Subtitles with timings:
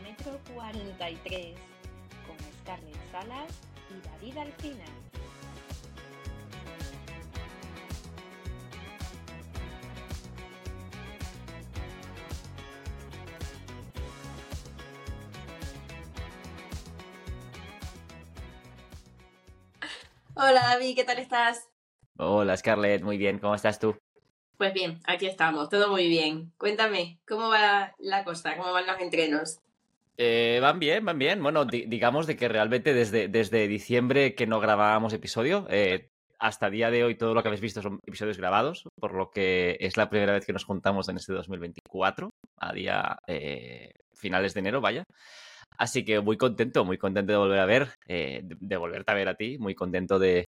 [0.00, 1.56] kilómetro 43
[2.26, 3.52] con Scarlett Salas
[3.90, 4.84] y David Alcina.
[20.34, 21.68] Hola David, ¿qué tal estás?
[22.16, 23.96] Hola Scarlett, muy bien, ¿cómo estás tú?
[24.56, 26.52] Pues bien, aquí estamos, todo muy bien.
[26.56, 28.56] Cuéntame, ¿cómo va la cosa?
[28.56, 29.60] ¿Cómo van los entrenos?
[30.22, 31.42] Eh, van bien, van bien.
[31.42, 36.90] Bueno, digamos de que realmente desde, desde diciembre que no grabábamos episodio, eh, hasta día
[36.90, 40.10] de hoy todo lo que habéis visto son episodios grabados, por lo que es la
[40.10, 45.04] primera vez que nos juntamos en este 2024, a día eh, finales de enero, vaya.
[45.78, 49.36] Así que muy contento, muy contento de volver a ver, de, volverte a ver a
[49.36, 50.44] ti, muy contento de,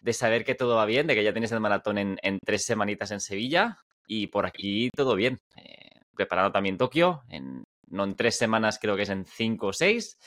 [0.00, 3.12] de saber que todo va bien, de que ya tienes el maratón en, tres semanitas
[3.12, 5.38] en Sevilla y por aquí todo bien.
[5.54, 9.72] Eh, preparado también Tokio, en, no en tres semanas, creo que es en cinco o
[9.72, 10.18] seis.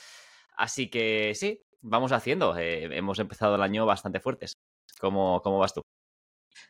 [0.56, 2.56] Así que sí, vamos haciendo.
[2.56, 4.54] Eh, hemos empezado el año bastante fuertes.
[5.00, 5.82] ¿Cómo, ¿Cómo vas tú?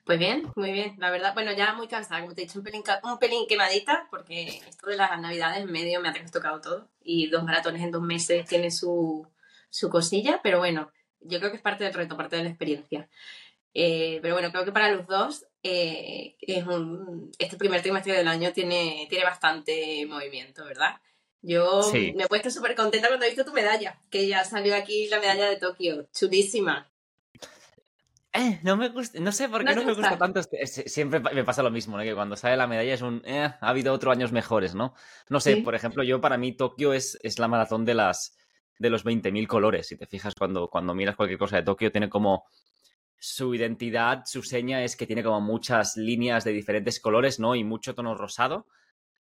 [0.05, 0.95] Pues bien, muy bien.
[0.99, 4.07] La verdad, bueno, ya muy cansada, como te he dicho, un pelín, un pelín quemadita,
[4.11, 6.89] porque esto de las navidades en medio me ha tocado todo.
[7.03, 9.27] Y dos maratones en dos meses tiene su,
[9.71, 13.09] su cosilla, pero bueno, yo creo que es parte del reto, parte de la experiencia.
[13.75, 18.29] Eh, pero bueno, creo que para los dos eh, es un, este primer trimestre del
[18.29, 21.01] año tiene, tiene bastante movimiento, ¿verdad?
[21.41, 25.09] Yo me he puesto súper contenta cuando he visto tu medalla, que ya salió aquí
[25.09, 26.89] la medalla de Tokio, chulísima.
[28.35, 30.41] Eh, no me gusta, no sé por qué no, me gusta tanto.
[30.53, 32.03] Este, siempre me pasa lo mismo, ¿no?
[32.03, 33.23] Que cuando sale la medalla es un.
[33.27, 34.95] Eh, ha habido otros años mejores, ¿no?
[35.29, 38.37] No sé, por ejemplo, yo para mí Tokio es, es la maratón de las
[38.79, 39.89] de los 20.000 colores.
[39.89, 42.47] Si te fijas, cuando, cuando miras cualquier cosa de Tokio, tiene como
[43.23, 47.55] su identidad, su seña es que tiene como muchas líneas de diferentes colores, ¿no?
[47.55, 48.67] Y mucho tono rosado.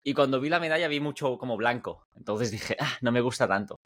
[0.02, 2.06] Y cuando vi la medalla vi mucho como blanco.
[2.16, 3.76] Entonces dije, ah, no me gusta tanto.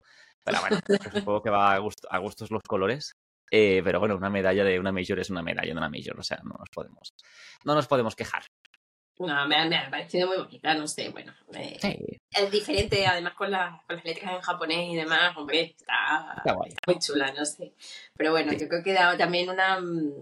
[0.45, 0.79] Pero bueno,
[1.13, 3.17] supongo que va a, a gustos los colores.
[3.51, 6.17] Eh, pero bueno, una medalla de una Major es una medalla de una Major.
[6.17, 7.13] O sea, no nos podemos,
[7.65, 8.45] no nos podemos quejar.
[9.19, 11.33] No, me, me, ha parecido muy bonita, no sé, bueno.
[11.53, 16.57] Es diferente, además con, la, con, las letras en japonés y demás, hombre, está, está,
[16.87, 17.75] muy chula, no sé.
[18.17, 18.59] Pero bueno, sí.
[18.59, 20.13] yo creo que da también una, mm,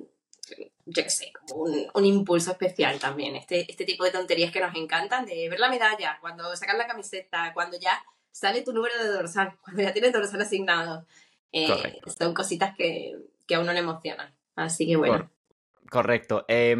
[0.86, 3.34] yo qué sé, como un, un, impulso especial también.
[3.36, 6.86] Este, este tipo de tonterías que nos encantan, de ver la medalla, cuando sacan la
[6.86, 11.06] camiseta, cuando ya sale tu número de dorsal, cuando ya tienes dorsal asignado.
[11.52, 13.16] Eh, son cositas que,
[13.46, 14.34] que a uno le emocionan.
[14.54, 15.30] Así que bueno.
[15.90, 16.44] Correcto.
[16.48, 16.74] Eh,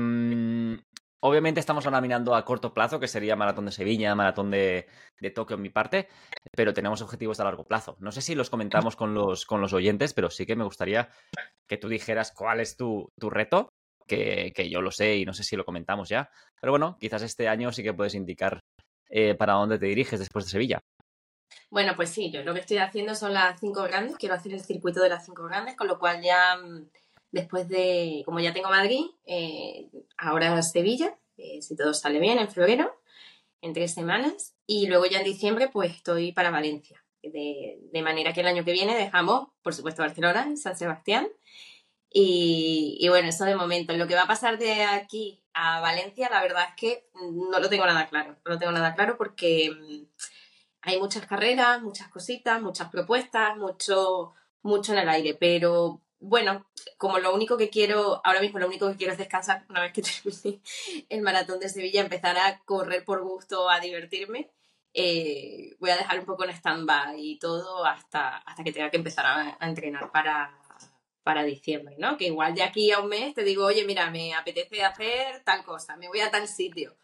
[1.25, 4.89] Obviamente estamos ahora mirando a corto plazo, que sería Maratón de Sevilla, Maratón de,
[5.33, 6.09] Tokio en mi parte,
[6.57, 7.97] pero tenemos objetivos a largo plazo.
[8.01, 11.11] No sé si los comentamos con los, con los oyentes, pero sí que me gustaría
[11.69, 13.69] que tú dijeras cuál es tu, tu reto,
[14.05, 16.29] que, que, yo lo sé y no sé si lo comentamos ya.
[16.61, 18.59] Pero bueno, quizás este año sí que puedes indicar
[19.09, 20.81] eh, para dónde te diriges después de Sevilla.
[21.71, 24.61] Bueno, pues sí, yo lo que estoy haciendo son las cinco grandes, quiero hacer el
[24.61, 26.59] circuito de las cinco grandes, con lo cual ya
[27.33, 32.49] después de, como ya tengo Madrid, eh, ahora Sevilla, eh, si todo sale bien, en
[32.49, 32.95] febrero,
[33.61, 37.05] en tres semanas, y luego ya en diciembre pues estoy para Valencia.
[37.23, 41.29] De, de manera que el año que viene dejamos, por supuesto, Barcelona, San Sebastián,
[42.15, 43.93] y, bueno, eso de momento.
[43.95, 47.69] Lo que va a pasar de aquí a Valencia, la verdad es que no lo
[47.69, 48.37] tengo nada claro.
[48.45, 50.05] No lo tengo nada claro porque mm,
[50.83, 54.33] hay muchas carreras, muchas cositas, muchas propuestas, mucho,
[54.63, 56.65] mucho en el aire, pero bueno,
[56.99, 59.93] como lo único que quiero, ahora mismo lo único que quiero es descansar una vez
[59.93, 60.63] que termine
[61.09, 64.51] el maratón de Sevilla, empezar a correr por gusto, a divertirme.
[64.95, 68.99] Eh, voy a dejar un poco en stand-by y todo hasta, hasta que tenga que
[68.99, 70.57] empezar a, entrenar para,
[71.25, 72.17] para diciembre, ¿no?
[72.17, 75.65] Que igual de aquí a un mes te digo, oye, mira, me apetece hacer tal
[75.65, 76.95] cosa, me voy a tal sitio.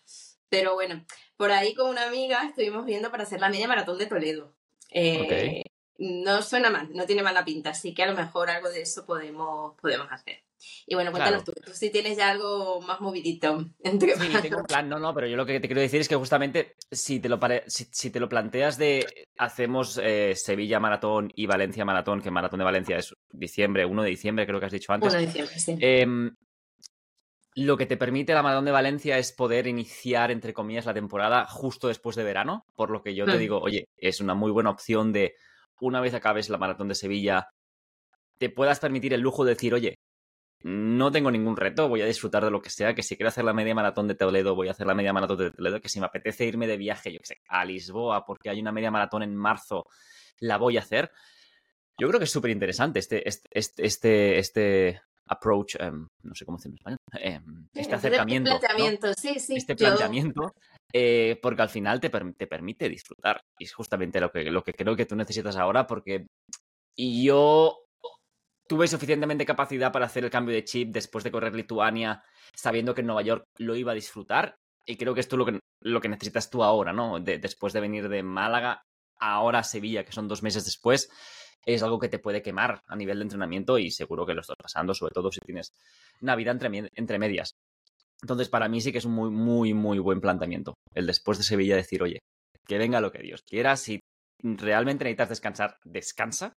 [0.49, 1.05] Pero bueno,
[1.37, 4.55] por ahí con una amiga estuvimos viendo para hacer la media maratón de Toledo.
[4.91, 5.63] Eh,
[5.99, 9.05] no suena mal, no tiene mala pinta, así que a lo mejor algo de eso
[9.05, 10.43] podemos, podemos hacer.
[10.87, 11.61] Y bueno, cuéntanos claro.
[11.61, 15.15] tú, tú si tienes ya algo más movidito entre Sí, tengo un plan, no, no,
[15.15, 17.65] pero yo lo que te quiero decir es que justamente si te lo, pare...
[17.67, 19.07] si, si, te lo planteas de
[19.39, 24.11] hacemos eh, Sevilla Maratón y Valencia Maratón, que Maratón de Valencia es diciembre, 1 de
[24.11, 25.13] diciembre creo que has dicho antes.
[25.13, 25.79] 1 de diciembre, sí.
[25.81, 26.07] Eh,
[27.55, 31.45] lo que te permite la Maratón de Valencia es poder iniciar, entre comillas, la temporada
[31.47, 33.39] justo después de verano, por lo que yo te Hmm.
[33.39, 35.35] digo, oye, es una muy buena opción de
[35.81, 37.49] una vez acabes la maratón de Sevilla,
[38.39, 39.95] te puedas permitir el lujo de decir, oye,
[40.65, 43.45] no tengo ningún reto, voy a disfrutar de lo que sea, que si quiero hacer
[43.45, 46.01] la media maratón de Toledo, voy a hacer la media maratón de Toledo, que si
[46.01, 49.23] me apetece irme de viaje, yo que sé, a Lisboa, porque hay una media maratón
[49.23, 49.87] en marzo,
[50.41, 51.11] la voy a hacer.
[52.01, 53.49] Yo creo que es súper interesante este, este,
[53.87, 58.59] este, este, approach, em, no sé cómo decirlo en español, em, este Este acercamiento, ¿no?
[58.59, 59.55] planteamiento, sí, sí.
[59.57, 60.55] este yo- planteamiento,
[60.93, 63.41] eh, porque al final te, te permite disfrutar.
[63.59, 66.27] Y es justamente lo que, lo que creo que tú necesitas ahora, porque
[66.97, 67.79] yo
[68.69, 72.23] tuve suficientemente capacidad para hacer el cambio de chip después de correr Lituania,
[72.55, 74.57] sabiendo que en Nueva York lo iba a disfrutar.
[74.87, 77.21] Y creo que esto es lo que, lo que necesitas tú ahora, ¿no?
[77.21, 78.83] De- después de venir de Málaga,
[79.21, 81.11] ahora a Sevilla, que son dos meses después,
[81.67, 84.57] es algo que te puede quemar a nivel de entrenamiento y seguro que lo estás
[84.57, 85.73] pasando, sobre todo si tienes
[86.21, 87.55] Navidad entre, entre medias.
[88.23, 90.75] Entonces, para mí sí que es un muy, muy, muy buen planteamiento.
[90.95, 92.19] El después de Sevilla decir, oye,
[92.67, 93.77] que venga lo que Dios quiera.
[93.77, 94.01] Si
[94.43, 96.53] realmente necesitas descansar, descansa.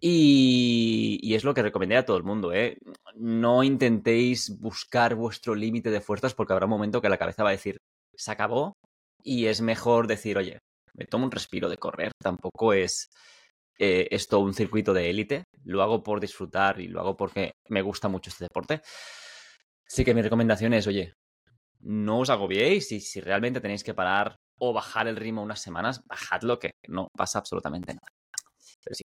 [0.00, 2.78] Y, es lo que recomendé a todo el mundo, ¿eh?
[3.14, 7.50] No intentéis buscar vuestro límite de fuerzas porque habrá un momento que la cabeza va
[7.50, 7.78] a decir,
[8.14, 8.74] se acabó.
[9.22, 10.58] Y es mejor decir, oye,
[10.94, 12.12] me tomo un respiro de correr.
[12.22, 13.10] Tampoco es
[13.78, 15.44] eh, esto un circuito de élite.
[15.64, 18.82] Lo hago por disfrutar y lo hago porque me gusta mucho este deporte.
[19.88, 21.14] Así que mi recomendación es, oye,
[21.80, 26.02] no os agobiéis y si realmente tenéis que parar o bajar el ritmo unas semanas,
[26.06, 28.08] bajadlo que no pasa absolutamente nada.
[28.84, 29.02] Pero sí,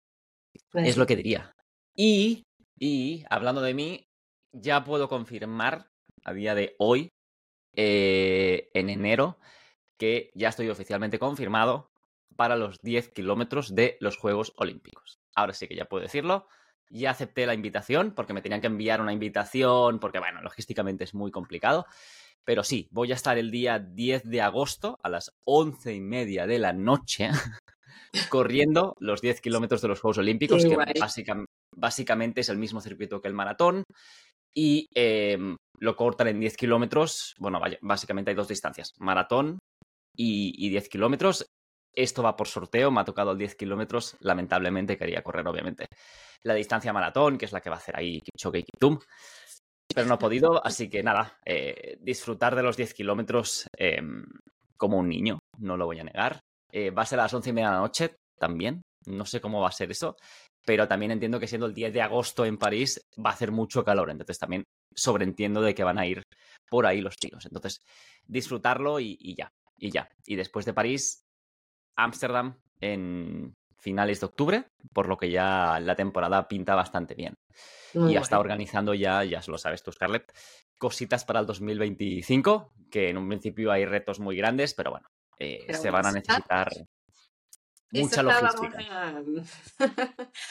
[0.71, 1.53] Pues es lo que diría.
[1.95, 2.43] Y,
[2.77, 4.05] y hablando de mí,
[4.51, 5.87] ya puedo confirmar
[6.23, 7.09] a día de hoy,
[7.75, 9.39] eh, en enero,
[9.97, 11.89] que ya estoy oficialmente confirmado
[12.35, 15.19] para los 10 kilómetros de los Juegos Olímpicos.
[15.35, 16.47] Ahora sí que ya puedo decirlo.
[16.89, 21.13] Ya acepté la invitación porque me tenían que enviar una invitación, porque bueno, logísticamente es
[21.13, 21.85] muy complicado.
[22.45, 26.47] Pero sí, voy a estar el día 10 de agosto a las once y media
[26.47, 27.29] de la noche
[28.29, 31.45] corriendo los 10 kilómetros de los Juegos Olímpicos, Qué que básica-
[31.75, 33.83] básicamente es el mismo circuito que el maratón.
[34.55, 35.37] Y eh,
[35.79, 37.35] lo cortan en 10 kilómetros.
[37.37, 39.59] Bueno, vaya, básicamente hay dos distancias, maratón
[40.15, 41.45] y, y 10 kilómetros.
[41.97, 44.17] Esto va por sorteo, me ha tocado el 10 kilómetros.
[44.19, 45.87] Lamentablemente quería correr, obviamente,
[46.43, 48.99] la distancia maratón, que es la que va a hacer ahí Kipchoge y Kiptum.
[49.95, 53.99] Pero no he podido, así que nada, eh, disfrutar de los 10 kilómetros eh,
[54.77, 56.39] como un niño, no lo voy a negar.
[56.71, 59.41] Eh, va a ser a las 11 y media de la noche también, no sé
[59.41, 60.17] cómo va a ser eso,
[60.63, 63.83] pero también entiendo que siendo el 10 de agosto en París va a hacer mucho
[63.83, 66.21] calor, entonces también sobreentiendo de que van a ir
[66.69, 67.45] por ahí los chicos.
[67.45, 67.79] Entonces,
[68.27, 70.07] disfrutarlo y, y ya, y ya.
[70.27, 71.23] Y después de París,
[71.97, 77.37] Ámsterdam en finales de octubre, por lo que ya la temporada pinta bastante bien.
[77.93, 80.33] Muy y ya está organizando ya, ya lo sabes tú, Scarlett,
[80.77, 85.09] cositas para el 2025, que en un principio hay retos muy grandes, pero bueno,
[85.39, 86.69] eh, Pero se van a necesitar
[87.91, 89.23] mucha logística.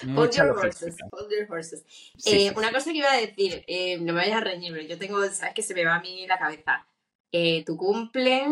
[0.05, 1.07] Mucha logística.
[2.57, 5.23] una cosa que iba a decir, eh, no me vayas a reñir, pero yo tengo,
[5.29, 6.87] sabes que se me va a mí la cabeza.
[7.33, 8.47] Eh, tu cumple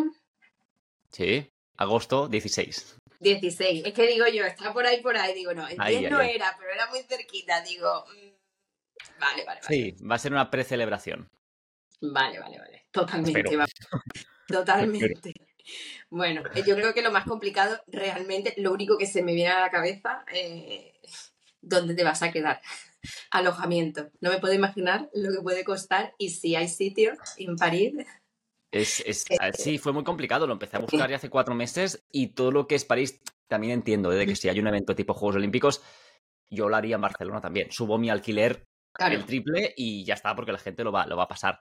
[1.11, 2.97] Sí, agosto 16.
[3.21, 3.87] 16.
[3.87, 5.35] Es que digo yo, está por ahí, por ahí.
[5.35, 6.31] Digo, no, el 10 Ahí, ahí, no ahí.
[6.35, 7.63] era, pero era muy cerquita.
[7.63, 9.63] Digo, mm, vale, vale, vale.
[9.63, 11.29] Sí, va a ser una precelebración.
[12.01, 12.87] Vale, vale, vale.
[12.91, 13.67] Totalmente, va.
[14.49, 15.33] Totalmente.
[16.11, 19.51] Bueno, eh, yo creo que lo más complicado, realmente, lo único que se me viene
[19.51, 20.93] a la cabeza, eh,
[21.61, 22.61] ¿dónde te vas a quedar?
[23.31, 24.11] Alojamiento.
[24.21, 27.95] No me puedo imaginar lo que puede costar y si hay sitio en París.
[28.75, 31.55] Es, es- Eh, ah, sí, fue muy complicado, lo empecé a buscar ya hace cuatro
[31.55, 34.17] meses y todo lo que es París también entiendo ¿eh?
[34.17, 35.83] de que si hay un evento tipo Juegos Olímpicos,
[36.51, 37.71] yo lo haría en Barcelona también.
[37.71, 41.17] Subo mi alquiler Claro, el triple y ya está, porque la gente lo va, lo
[41.17, 41.59] va a pasar.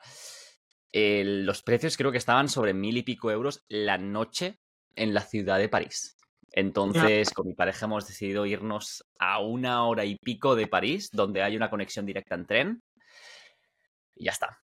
[0.91, 4.59] Los precios creo que estaban sobre mil y pico euros la noche
[4.95, 6.15] en la ciudad de París.
[6.51, 11.41] Entonces, con mi pareja hemos decidido irnos a una hora y pico de París, donde
[11.41, 12.83] hay una conexión directa en tren.
[14.15, 14.59] Y ya está.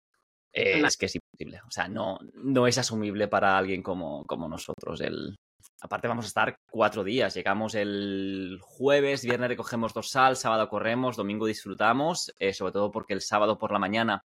[0.54, 1.18] Eh, es que es
[1.68, 5.02] O sea, no, no es asumible para alguien como, como nosotros.
[5.02, 5.38] El...
[5.82, 7.34] Aparte, vamos a estar cuatro días.
[7.34, 13.22] Llegamos el jueves, viernes recogemos dorsal, sábado corremos, domingo disfrutamos, eh, sobre todo porque el
[13.22, 14.24] sábado por la mañana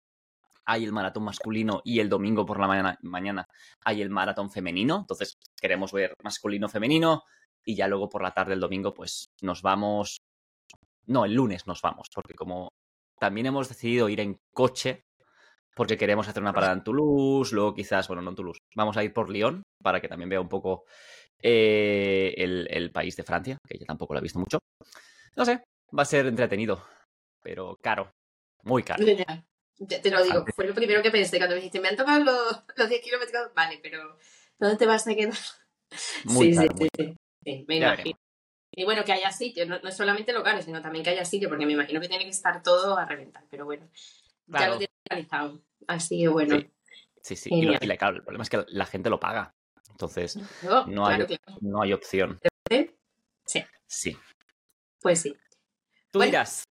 [0.65, 3.47] hay el maratón masculino y el domingo por la mañana, mañana
[3.83, 4.97] hay el maratón femenino.
[4.97, 7.23] Entonces, queremos ver masculino-femenino
[7.65, 10.21] y ya luego por la tarde el domingo, pues nos vamos.
[11.07, 12.69] No, el lunes nos vamos, porque como
[13.19, 15.05] también hemos decidido ir en coche,
[15.79, 19.03] porque queremos hacer una parada en Toulouse, luego quizás, bueno, no en Toulouse, vamos a
[19.05, 20.83] ir por Lyon para que también vea un poco
[21.41, 24.59] eh, el, el país de Francia, que yo tampoco lo he visto mucho.
[25.37, 25.63] No sé,
[25.97, 26.83] va a ser entretenido,
[27.41, 28.11] pero caro,
[28.63, 29.05] muy caro.
[29.05, 29.45] ya,
[29.77, 32.25] ya te lo digo, fue lo primero que pensé cuando me dijiste, me han tocado
[32.25, 33.53] los, los 10 kilómetros.
[33.55, 34.17] Vale, pero
[34.59, 35.33] ¿dónde te vas a quedar?
[36.25, 38.17] Muy sí, caro, sí, muy sí, sí, sí, me Ya imagino.
[38.71, 41.65] Y bueno, que haya sitio, no, no solamente locales, sino también que haya sitio, porque
[41.65, 43.89] me imagino que tiene que estar todo a reventar, pero bueno,
[44.47, 44.73] ya Claro.
[44.73, 44.79] lo
[45.87, 46.57] Así que bueno.
[46.57, 46.69] Sí.
[47.21, 47.49] Sí, sí.
[47.51, 49.53] Y, lo- y la- claro, el problema es que la gente lo paga.
[49.91, 52.39] Entonces, No, no hay, claro, no hay opción.
[53.45, 53.65] Sí.
[53.87, 54.17] Sí.
[55.01, 55.33] Pues sí.
[56.11, 56.31] Tú Bueno.
[56.31, 56.63] dirás.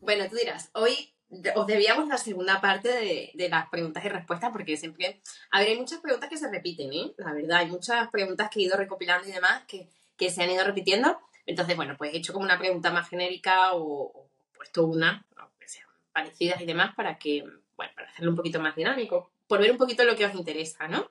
[0.00, 1.14] Bueno, tú dirás, hoy
[1.54, 2.88] os debíamos la segunda parte
[3.34, 5.20] de, las preguntas y respuestas, porque siempre.
[5.50, 7.12] A ver, hay muchas preguntas que se repiten, ¿eh?
[7.18, 9.88] La verdad, hay muchas preguntas que he ido recopilando y demás que,
[10.30, 11.18] se han ido repitiendo.
[11.46, 15.26] Entonces, bueno, pues he hecho como una pregunta más genérica o, puesto una,
[15.58, 17.44] que sean parecidas y demás, para que,
[17.82, 20.86] bueno, para hacerlo un poquito más dinámico, por ver un poquito lo que os interesa,
[20.86, 21.10] ¿no?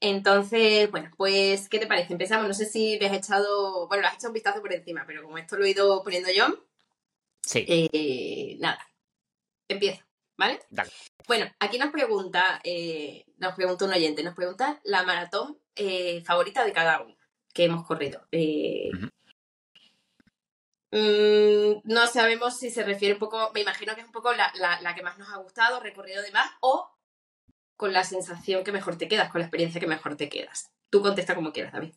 [0.00, 2.12] Entonces, bueno, pues, ¿qué te parece?
[2.12, 2.48] Empezamos.
[2.48, 5.22] No sé si le has echado, bueno, le has echado un vistazo por encima, pero
[5.22, 6.66] como esto lo he ido poniendo yo,
[7.42, 7.64] sí.
[7.68, 8.84] Eh, nada,
[9.68, 10.02] empiezo,
[10.36, 10.58] ¿vale?
[11.28, 16.64] Bueno, aquí nos pregunta, eh, nos pregunta un oyente, nos pregunta la maratón eh, favorita
[16.64, 17.16] de cada uno
[17.52, 18.26] que hemos corrido.
[20.92, 24.52] Mm, no sabemos si se refiere un poco, me imagino que es un poco la,
[24.54, 26.90] la que más nos ha gustado, recorrido de más, o
[27.80, 30.70] con la sensación que mejor te quedas, con la experiencia que mejor te quedas.
[30.90, 31.94] Tú contesta como quieras, David.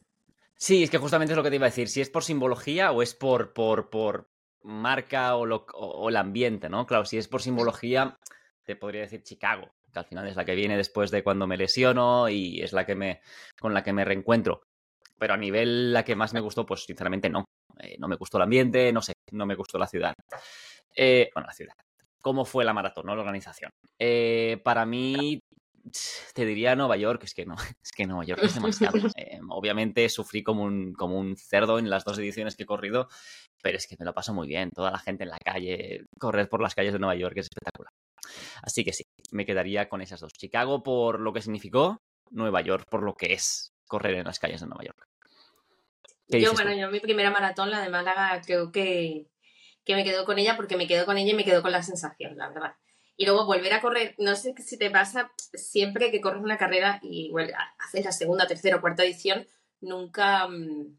[0.56, 1.90] Sí, es que justamente es lo que te iba a decir.
[1.90, 4.30] Si es por simbología o es por, por, por
[4.62, 6.88] marca o, o, el ambiente, ¿no?
[6.88, 8.18] Claro, si es por simbología,
[8.64, 11.58] te podría decir Chicago, que al final es la que viene después de cuando me
[11.58, 13.20] lesiono y es la que me,
[13.60, 14.62] con la que me reencuentro.
[15.20, 17.44] Pero a nivel la que más me gustó, pues sinceramente no.
[17.80, 20.13] Eh, no me gustó el ambiente, no sé, no me gustó la ciudad.
[20.96, 21.74] Eh, bueno, la ciudad.
[22.22, 23.15] ¿Cómo fue la maratón, no?
[23.15, 23.72] La organización.
[24.00, 25.39] Eh, para mí,
[26.34, 28.98] te diría Nueva York, es que no, es que Nueva York es demasiado.
[29.50, 33.08] Obviamente sufrí como un, como un cerdo en las dos ediciones que he corrido,
[33.62, 34.70] pero es que me lo paso muy bien.
[34.72, 37.92] Toda la gente en la calle, correr por las calles de Nueva York es espectacular.
[38.62, 40.32] Así que sí, me quedaría con esas dos.
[40.34, 41.98] Chicago por lo que significó,
[42.32, 45.06] Nueva York por lo que es correr en las calles de Nueva York.
[46.42, 49.28] Yo, bueno, yo mi primera maratón, la de Málaga, creo que,
[49.84, 51.84] que me quedo con ella porque me quedo con ella y me quedo con la
[51.84, 52.75] sensación, la verdad
[53.16, 57.00] y luego volver a correr, no sé si te pasa, siempre que corres una carrera
[57.04, 57.32] y
[57.80, 59.48] haces la segunda, tercera o cuarta edición,
[59.82, 60.98] nunca, mm,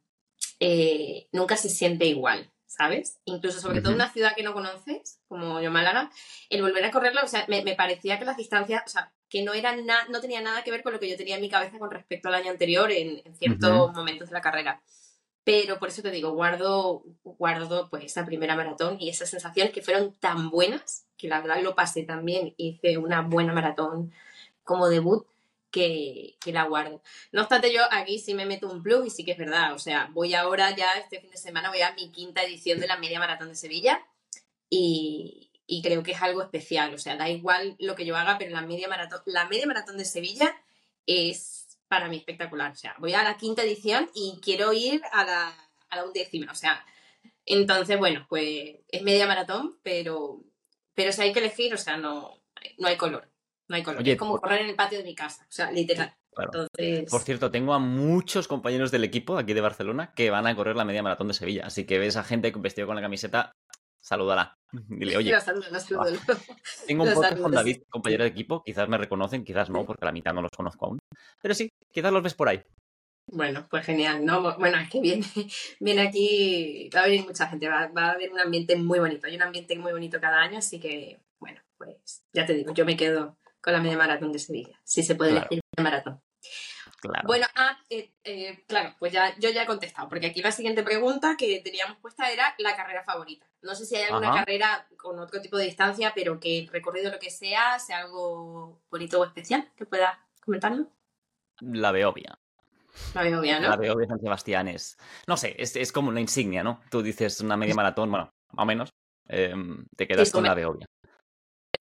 [0.60, 3.18] eh, nunca se siente igual, ¿sabes?
[3.24, 6.10] Incluso sobre todo en una ciudad que no conoces, como yo Málaga,
[6.50, 9.52] el volver a correrla, o sea, me, parecía que las distancias, o sea, que no
[9.52, 11.90] eran no tenía nada que ver con lo que yo tenía en mi cabeza con
[11.90, 14.80] respecto al año anterior en, ciertos momentos de la carrera.
[15.44, 19.82] Pero por eso te digo, guardo, guardo pues esa primera maratón y esas sensaciones que
[19.82, 24.12] fueron tan buenas, que la verdad lo pasé también, hice una buena maratón
[24.64, 25.26] como debut,
[25.70, 27.02] que, la guardo.
[27.32, 29.74] No obstante, yo aquí sí me meto un plus y sí que es verdad.
[29.74, 32.86] O sea, voy ahora ya este fin de semana, voy a mi quinta edición de
[32.86, 34.00] la media maratón de Sevilla
[34.70, 36.94] y, y creo que es algo especial.
[36.94, 39.98] O sea, da igual lo que yo haga, pero la media maratón, la media maratón
[39.98, 40.54] de Sevilla
[41.06, 41.63] es
[41.94, 42.72] para mí espectacular.
[42.72, 45.54] O sea, voy a la quinta edición y quiero ir a la,
[45.90, 46.50] a la undécima.
[46.50, 46.84] O sea,
[47.46, 50.40] entonces, bueno, pues es media maratón, pero,
[50.94, 52.42] pero si hay que elegir, o sea, no,
[52.78, 53.30] no hay color.
[53.68, 54.06] No hay color.
[54.06, 55.44] es como correr en el patio de mi casa.
[55.48, 56.12] O sea, literal.
[56.36, 57.08] Entonces...
[57.08, 60.74] Por cierto, tengo a muchos compañeros del equipo aquí de Barcelona que van a correr
[60.74, 61.64] la media maratón de Sevilla.
[61.64, 63.52] Así que ves a gente vestido con la camiseta
[64.04, 64.58] salúdala.
[64.88, 65.34] Dile, oye.
[66.86, 68.62] Tengo un podcast con David, compañero de equipo.
[68.62, 70.98] Quizás me reconocen, quizás no, porque la mitad no los conozco aún.
[71.40, 72.62] Pero sí, quizás los ves por ahí.
[73.26, 74.42] Bueno, pues genial, ¿no?
[74.58, 75.24] Bueno, es que viene,
[75.80, 79.26] viene aquí, va a venir mucha gente, va, a haber un ambiente muy bonito.
[79.26, 82.84] Hay un ambiente muy bonito cada año, así que, bueno, pues ya te digo, yo
[82.84, 86.20] me quedo con la media maratón de Sevilla, si se puede decir maratón.
[87.24, 90.82] Bueno, ah, eh, eh, claro, pues ya yo ya he contestado, porque aquí la siguiente
[90.82, 93.46] pregunta que teníamos puesta era la carrera favorita.
[93.62, 97.10] No sé si hay alguna carrera con otro tipo de distancia, pero que el recorrido
[97.10, 100.88] lo que sea, sea algo bonito o especial, que pueda comentarlo.
[101.60, 102.38] La Beovia.
[103.14, 103.68] La Beovia, ¿no?
[103.68, 104.96] La Beovia San Sebastián es,
[105.26, 106.80] no sé, es, como una insignia, ¿no?
[106.90, 108.90] Tú dices una media maratón, bueno, más o menos,
[109.28, 110.86] em, te quedas con la Beovia.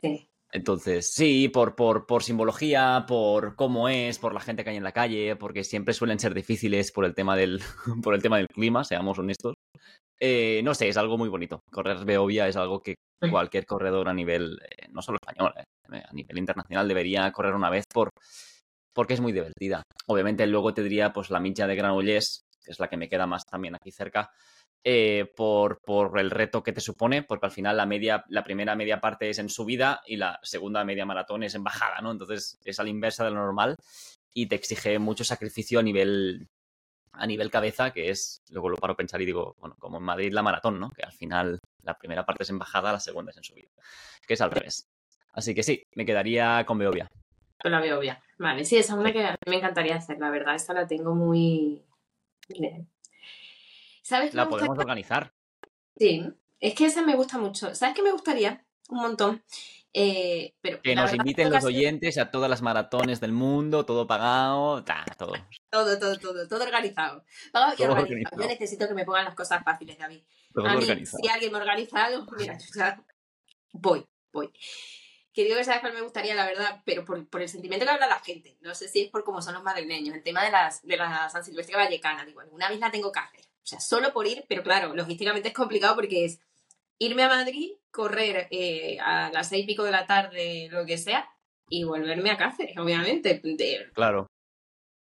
[0.02, 0.28] Sí.
[0.52, 4.84] Entonces, sí, por, por, por, simbología, por cómo es, por la gente que hay en
[4.84, 7.60] la calle, porque siempre suelen ser difíciles por el tema del,
[8.04, 9.56] por el tema del clima, seamos honestos.
[10.20, 11.62] Eh, no sé, es algo muy bonito.
[11.72, 12.96] Correr Beovia es algo que
[13.32, 17.70] cualquier corredor a nivel, eh, no solo español, eh, a nivel internacional debería correr una
[17.70, 18.10] vez por,
[18.94, 19.84] porque es muy divertida.
[20.08, 23.28] Obviamente luego te diría pues la mincha de Granollers, que es la que me queda
[23.28, 24.32] más también aquí cerca,
[24.84, 28.76] eh, por, por, el reto que te supone, porque al final la media, la primera
[28.76, 32.12] media parte es en subida y la segunda media maratón es en bajada, ¿no?
[32.12, 33.76] Entonces es a la inversa de lo normal
[34.34, 36.48] y te exige mucho sacrificio a nivel
[37.14, 40.04] a nivel cabeza, que es, luego lo paro a pensar y digo, bueno, como en
[40.04, 40.90] Madrid la maratón, ¿no?
[40.90, 43.70] Que al final la primera parte es en bajada, la segunda es en subida,
[44.28, 44.88] que es al revés.
[45.32, 47.08] Así que sí, me quedaría con Beovia.
[47.72, 48.22] La Beovia.
[48.38, 50.88] Vale, sí, esa es una que a mí me encantaría hacer, la verdad, esta la
[50.88, 51.84] tengo muy...
[54.02, 55.34] ¿Sabes La podemos organizar.
[55.98, 56.28] Sí,
[56.60, 57.74] es que esa me gusta mucho.
[57.74, 58.66] ¿Sabes qué me gustaría?
[58.90, 59.44] Un montón.
[59.96, 64.84] Eh, pero que nos inviten los oyentes a todas las maratones del mundo, todo pagado,
[65.18, 65.34] todo.
[65.70, 67.24] Todo, todo, todo, todo organizado.
[67.78, 70.24] Yo necesito que me pongan las cosas fáciles, David.
[70.56, 73.04] a mí, si alguien me organiza algo, mira, ya
[73.72, 74.04] voy.
[74.32, 74.52] voy.
[75.34, 77.92] Que digo que sabes cuál me gustaría, la verdad, pero por, por, el sentimiento que
[77.92, 78.56] habla la gente.
[78.62, 80.16] No sé si es por cómo son los madrileños.
[80.16, 83.20] El tema de, las, de la San Silvestre Vallecana, digo, alguna vez la tengo que
[83.20, 83.42] hacer.
[83.42, 86.40] O sea, solo por ir, pero claro, logísticamente es complicado porque es
[87.00, 90.98] irme a Madrid, correr eh, a las seis y pico de la tarde, lo que
[90.98, 91.28] sea,
[91.70, 93.42] y volverme a Cáceres, obviamente.
[93.94, 94.28] claro.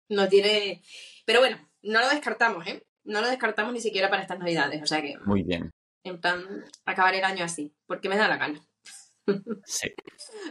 [0.08, 0.82] No tiene.
[1.24, 2.82] Pero bueno, no lo descartamos, ¿eh?
[3.04, 5.16] No lo descartamos ni siquiera para estas navidades, o sea que.
[5.24, 5.70] Muy bien.
[6.04, 8.60] En plan, acabar el año así, porque me da la gana.
[9.64, 9.92] Sí.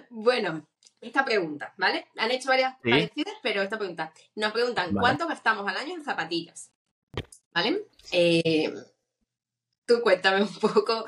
[0.10, 0.68] bueno,
[1.02, 2.08] esta pregunta, ¿vale?
[2.18, 4.14] Han hecho varias parecidas, pero esta pregunta.
[4.36, 6.72] Nos preguntan, ¿cuánto gastamos al año en zapatillas?
[7.54, 7.88] ¿Vale?
[8.12, 8.72] Eh,
[9.86, 11.06] tú cuéntame un poco.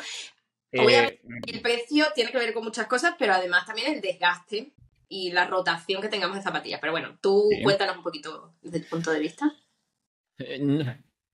[0.74, 4.74] Obviamente, eh, el precio tiene que ver con muchas cosas, pero además también el desgaste
[5.08, 6.80] y la rotación que tengamos de zapatillas.
[6.80, 9.56] Pero bueno, tú cuéntanos un poquito desde tu punto de vista.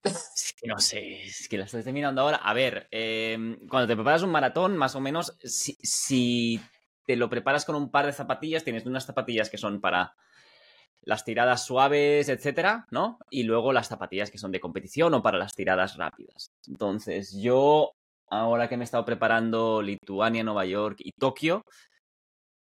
[0.04, 2.38] No, es que no sé, es que la estoy terminando ahora.
[2.38, 6.62] A ver, em, cuando te preparas un maratón, más o menos, si, si,
[7.06, 10.16] te lo preparas con un par de zapatillas, tienes unas zapatillas que son para
[11.02, 13.18] las tiradas suaves, etcétera, ¿no?
[13.30, 16.52] Y luego las zapatillas que son de competición o para las tiradas rápidas.
[16.68, 17.94] Entonces, yo,
[18.30, 21.66] ahora que me he estado preparando Lituania, Nueva York y Tokio,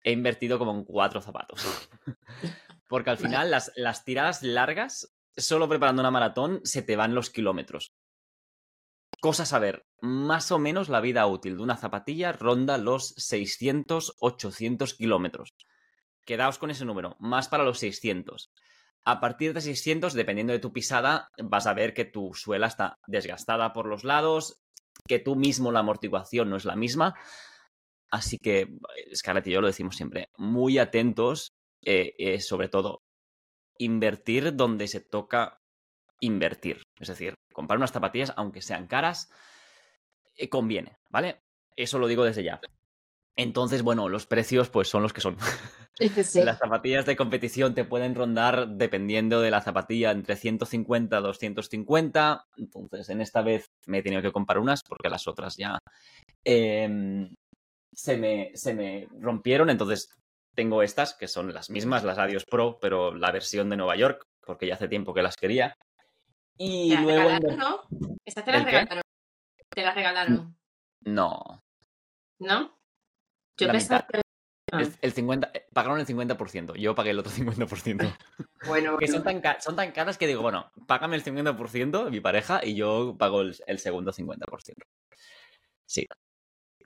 [0.03, 1.63] he invertido como en cuatro zapatos.
[2.89, 7.31] Porque al final las, las tiradas largas, solo preparando una maratón, se te van los
[7.31, 7.93] kilómetros.
[9.21, 14.97] Cosa a saber, más o menos la vida útil de una zapatilla ronda los 600-800
[14.97, 15.55] kilómetros.
[16.25, 18.51] Quedaos con ese número, más para los 600.
[19.05, 22.99] A partir de 600, dependiendo de tu pisada, vas a ver que tu suela está
[23.07, 24.61] desgastada por los lados,
[25.07, 27.15] que tú mismo la amortiguación no es la misma.
[28.11, 28.69] Así que
[29.15, 33.03] Scarlett y yo lo decimos siempre, muy atentos, eh, eh, sobre todo,
[33.85, 35.61] invertir donde se toca
[36.21, 36.83] invertir.
[37.01, 39.31] Es decir, comprar unas zapatillas, aunque sean caras,
[40.37, 41.41] eh, conviene, ¿vale?
[41.77, 42.61] Eso lo digo desde ya.
[43.35, 45.37] Entonces, bueno, los precios pues son los que son.
[46.35, 52.47] Las zapatillas de competición te pueden rondar, dependiendo de la zapatilla, entre 150 y 250.
[52.57, 55.79] Entonces, en esta vez me he tenido que comprar unas porque las otras ya
[56.45, 57.35] em,
[57.93, 60.09] se me, se me rompieron, entonces
[60.55, 64.27] tengo estas, que son las mismas, las Adios Pro, pero la versión de Nueva York,
[64.45, 65.77] porque ya hace tiempo que las quería.
[66.59, 67.23] Y ¿Te luego...
[67.23, 67.83] Regalaron, ¿no?
[68.25, 69.03] Estas te las regalaron.
[69.69, 70.57] Te las regalaron.
[71.01, 71.63] No.
[72.39, 72.79] ¿No?
[73.59, 74.21] Yo pensaba que...
[75.03, 78.17] El, 50, eh, pagaron el 50%, yo pagué el otro 50%.
[78.67, 82.65] Bueno, que son tan, son tan caras que digo, bueno, págame el 50% mi pareja
[82.65, 84.73] y yo pago el, el segundo 50%.
[85.85, 86.07] Sí.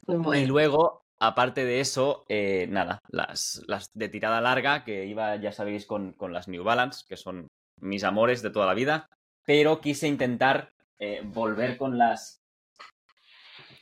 [0.08, 5.52] Y luego, aparte de eso, eh, nada, las, las, de tirada larga, que iba, ya
[5.52, 7.48] sabéis, con, con, las New Balance, que son
[7.80, 9.08] mis amores de toda la vida,
[9.44, 12.42] pero quise intentar eh, volver con las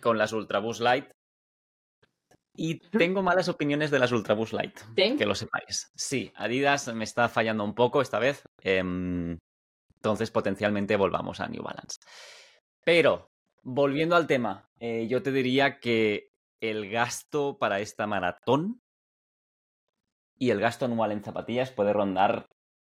[0.01, 1.11] con las Ultraboost Light.
[2.57, 5.91] Y tengo malas opiniones de las Ultraboost Light, que lo sepáis.
[5.97, 8.45] Sí, Adidas me está fallando un poco esta vez.
[8.61, 9.39] Em,
[9.97, 11.99] entonces, potencialmente volvamos a New Balance.
[12.85, 13.31] Pero
[13.63, 16.34] volviendo al tema, eh, yo te diría que
[16.71, 18.81] el gasto para esta maratón
[20.39, 22.49] y el gasto anual en zapatillas puede rondar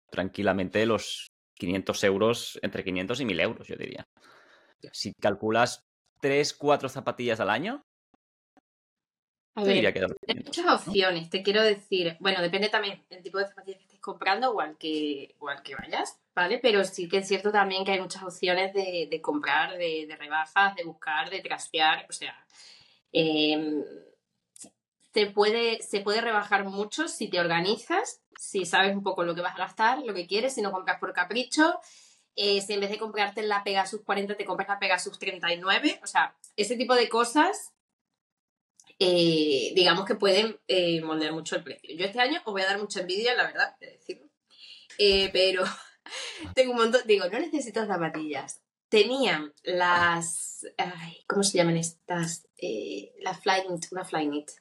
[0.09, 4.07] tranquilamente los 500 euros, entre 500 y 1000 euros, yo diría.
[4.91, 5.83] Si calculas
[6.21, 7.83] 3, 4 zapatillas al año,
[9.53, 12.15] a ver, que hay muchas opciones, te quiero decir.
[12.21, 15.61] Bueno, depende también del tipo de zapatillas que estés comprando o al que, o al
[15.61, 16.59] que vayas, ¿vale?
[16.59, 20.85] Pero sí que es cierto también que hay muchas opciones de, comprar, de, rebajas, de
[20.85, 22.05] buscar, de trastear.
[22.09, 22.33] O sea,
[23.11, 23.83] em,
[25.13, 29.41] se, puede, se puede rebajar mucho si te organizas, si sabes un poco lo que
[29.41, 31.79] vas a gastar, lo que quieres, si no compras por capricho.
[32.35, 36.07] Eh, si en vez de comprarte la Pegasus 40 te compras la Pegasus 39, o
[36.07, 37.73] sea, ese tipo de cosas
[38.99, 41.95] eh, digamos que pueden eh, moldear mucho el precio.
[41.95, 44.27] Yo este año os voy a dar mucha envidia, la verdad, de decirlo.
[44.97, 45.63] Pero
[46.55, 48.61] tengo un montón, digo, no necesito zapatillas.
[48.91, 50.65] Tenía las,
[51.25, 52.45] ¿cómo se llaman estas?
[53.21, 54.51] la Flyknit, una Flyknit.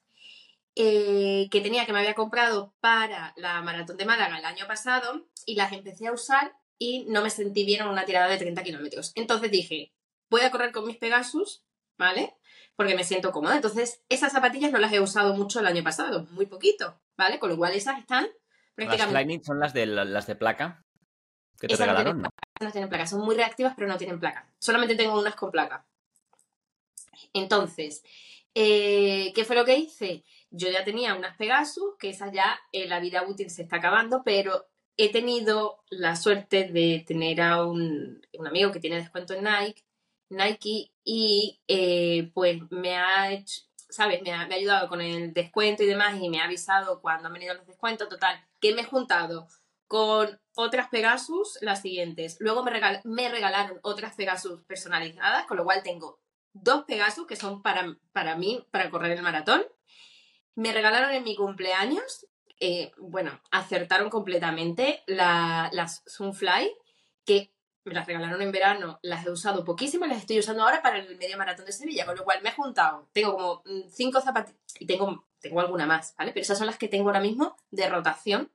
[0.75, 5.57] que tenía, que me había comprado para la maratón de Málaga el año pasado y
[5.57, 9.11] las empecé a usar y no me sentí bien en una tirada de 30 kilómetros.
[9.17, 9.93] Entonces dije,
[10.31, 11.65] voy a correr con mis Pegasus,
[11.99, 12.37] ¿vale?
[12.81, 13.57] porque me siento cómoda.
[13.57, 17.39] Entonces, esas zapatillas no las he usado mucho el año pasado, muy poquito, ¿vale?
[17.39, 18.27] Con lo cual esas están
[18.75, 19.37] prácticamente...
[19.37, 20.83] Las son las de, las de placa
[21.59, 24.49] que te regalaron, no, no tienen placa, son muy reactivas pero no tienen placa.
[24.59, 25.87] Solamente tengo unas con placa.
[27.33, 28.03] Entonces,
[28.55, 30.25] eh, ¿qué fue lo que hice?
[30.51, 34.23] Yo ya tenía unas Pegasus, que esas ya en la vida útil se está acabando,
[34.25, 39.45] pero he tenido la suerte de tener a un, un amigo que tiene descuento en
[39.45, 39.85] Nike
[40.31, 44.23] Nike y eh, pues me ha hecho, ¿sabes?
[44.23, 47.27] Me ha, me ha ayudado con el descuento y demás y me ha avisado cuando
[47.27, 48.09] han venido los descuentos.
[48.09, 49.49] Total, que me he juntado
[49.91, 52.37] con otras Pegasus, las siguientes.
[52.39, 56.21] Luego me, regal- me regalaron otras Pegasus personalizadas, con lo cual tengo
[56.53, 59.65] dos Pegasus que son para, para mí, para correr el maratón.
[60.55, 62.29] Me regalaron en mi cumpleaños,
[62.61, 66.73] eh, bueno, acertaron completamente la- las Sunfly,
[67.25, 70.99] que me las regalaron en verano, las he usado poquísimo, las estoy usando ahora para
[70.99, 74.21] el medio maratón de Sevilla, con lo cual me he juntado, tengo como mm, cinco
[74.21, 76.31] zapatillas, y tengo, tengo alguna más, ¿vale?
[76.31, 78.53] Pero esas son las que tengo ahora mismo de rotación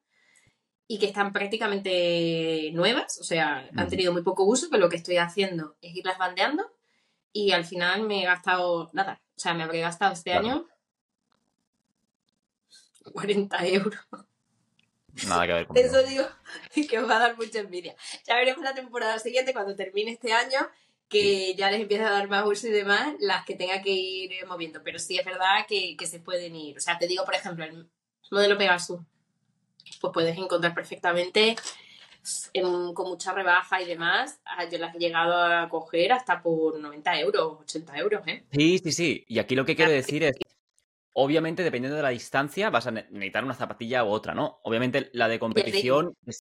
[0.87, 4.97] y que están prácticamente nuevas, o sea, han tenido muy poco uso, pero lo que
[4.97, 6.71] estoy haciendo es irlas bandeando
[7.33, 10.47] y al final me he gastado nada, o sea, me habré gastado este Claro.
[10.47, 10.67] año
[13.13, 13.99] 40 euros.
[15.27, 15.87] Nada que ver conmigo.
[15.87, 16.25] Eso digo
[16.89, 17.95] que os va a dar mucha envidia.
[18.27, 20.59] Ya veremos la temporada siguiente, cuando termine este año,
[21.07, 24.33] que ya les empieza a dar más uso y demás, las que tenga que ir
[24.33, 24.81] eh, moviendo.
[24.83, 26.77] Pero sí es verdad que, que se pueden ir.
[26.77, 27.89] O sea, te digo, por ejemplo, el
[28.31, 28.99] modelo Pegasus,
[30.01, 31.55] pues puedes encontrar perfectamente
[32.53, 34.39] en- con mucha rebaja y demás.
[34.71, 38.43] Yo las he llegado a coger hasta por 90 euros, 80 euros, ¿eh?
[38.51, 39.25] Sí, sí, sí.
[39.27, 40.35] Y aquí lo que quiero decir es,
[41.13, 44.59] obviamente, dependiendo de la distancia, vas a ne- necesitar una zapatilla u otra, ¿no?
[44.63, 46.39] Obviamente, la de competición es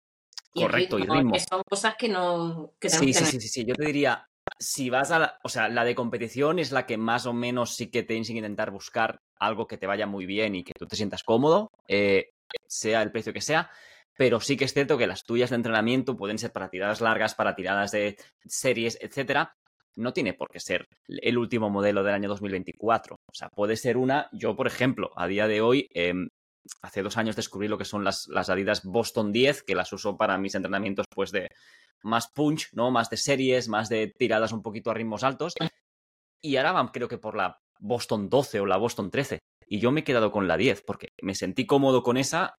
[0.54, 1.32] correcto, y ritmo, ritmo.
[1.34, 3.64] que son cosas que no que Sí, sí, sí, sí.
[3.64, 4.26] Yo te diría,
[4.58, 7.74] si vas a la, o sea, la de competición es la que más o menos
[7.74, 10.86] sí que tienes que intentar buscar algo que te vaya muy bien y que tú
[10.86, 12.31] te sientas cómodo, eh,
[12.66, 13.70] sea el precio que sea.
[14.16, 17.34] Pero sí que es cierto que las tuyas de entrenamiento pueden ser para tiradas largas,
[17.34, 19.56] para tiradas de series, etcétera.
[19.94, 23.16] No tiene por qué ser el último modelo del año 2024.
[23.16, 24.28] O sea, puede ser una.
[24.32, 26.28] Yo, por ejemplo, a día de hoy, em,
[26.82, 30.16] hace dos años descubrí lo que son las, las Adidas Boston 10, que las uso
[30.16, 31.48] para mis entrenamientos, pues de
[32.02, 32.90] más punch, ¿no?
[32.90, 35.54] Más de series, más de tiradas un poquito a ritmos altos.
[36.40, 39.38] Y ahora van, creo que por la Boston 12 o la Boston 13.
[39.72, 42.56] Y yo me he quedado con la 10 porque me sentí cómodo con esa.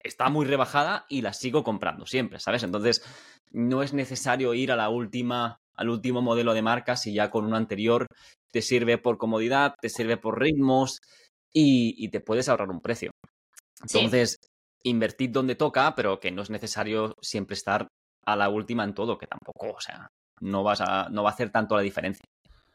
[0.00, 2.64] Está muy rebajada y la sigo comprando siempre, ¿sabes?
[2.64, 3.04] Entonces,
[3.52, 7.44] no es necesario ir a la última, al último modelo de marca si ya con
[7.44, 8.08] uno anterior
[8.50, 10.98] te sirve por comodidad, te sirve por ritmos
[11.52, 13.12] y, y te puedes ahorrar un precio.
[13.86, 13.98] Sí.
[13.98, 14.38] Entonces,
[14.82, 17.86] invertid donde toca, pero que no es necesario siempre estar
[18.26, 20.08] a la última en todo, que tampoco, o sea,
[20.40, 22.24] no vas a, no va a hacer tanto la diferencia.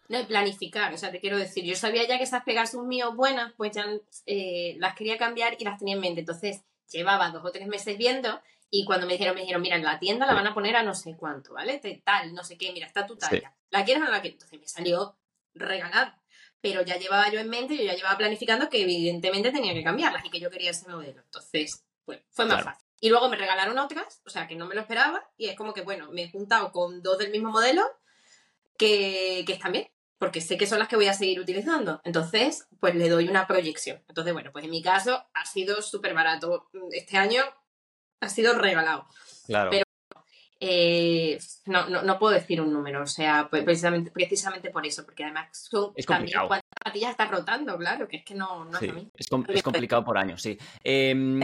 [0.10, 3.16] No, y planificar, o sea, te quiero decir, yo sabía ya que esas Pegasus míos
[3.16, 3.86] buenas, pues ya
[4.26, 6.22] eh, las quería cambiar y las tenía en mente.
[6.22, 8.42] Entonces, llevaba dos o tres meses viendo
[8.72, 10.84] y cuando me dijeron, me dijeron, mira, en la tienda la van a poner a
[10.84, 11.78] no sé cuánto, ¿vale?
[11.78, 13.56] Te- Tal, no sé qué, mira, está tu talla.
[13.70, 14.36] ¿La quieres o no la quieres?
[14.42, 15.16] Entonces me salió
[15.54, 16.20] regalada.
[16.60, 20.26] Pero ya llevaba yo en mente, yo ya llevaba planificando que evidentemente tenía que cambiarlas
[20.26, 21.22] y que yo quería ese modelo.
[21.22, 22.72] Entonces, pues, fue más Claro.
[22.72, 22.88] fácil.
[23.00, 25.72] Y luego me regalaron otras, o sea, que no me lo esperaba y es como
[25.74, 27.84] que, bueno, me he juntado con dos del mismo modelo
[28.78, 29.88] que, que están bien
[30.20, 32.02] porque sé que son las que voy a seguir utilizando.
[32.04, 34.04] Entonces, pues le doy una proyección.
[34.08, 36.70] Entonces, bueno, pues en mi caso ha sido súper barato.
[36.92, 37.42] Este año
[38.22, 39.08] ha sido regalado.
[39.48, 39.72] Claro.
[39.72, 39.86] Pero-
[40.62, 45.06] Eh, no, no, no puedo decir un número, o sea, pues precisamente, precisamente por eso,
[45.06, 46.48] porque además son Es también complicado.
[46.50, 49.12] cuántas zapatillas estás rotando, claro, que es que no, no Sí, es lo mismo.
[49.16, 50.58] es, com- es complicado por años, sí.
[50.84, 51.40] Em,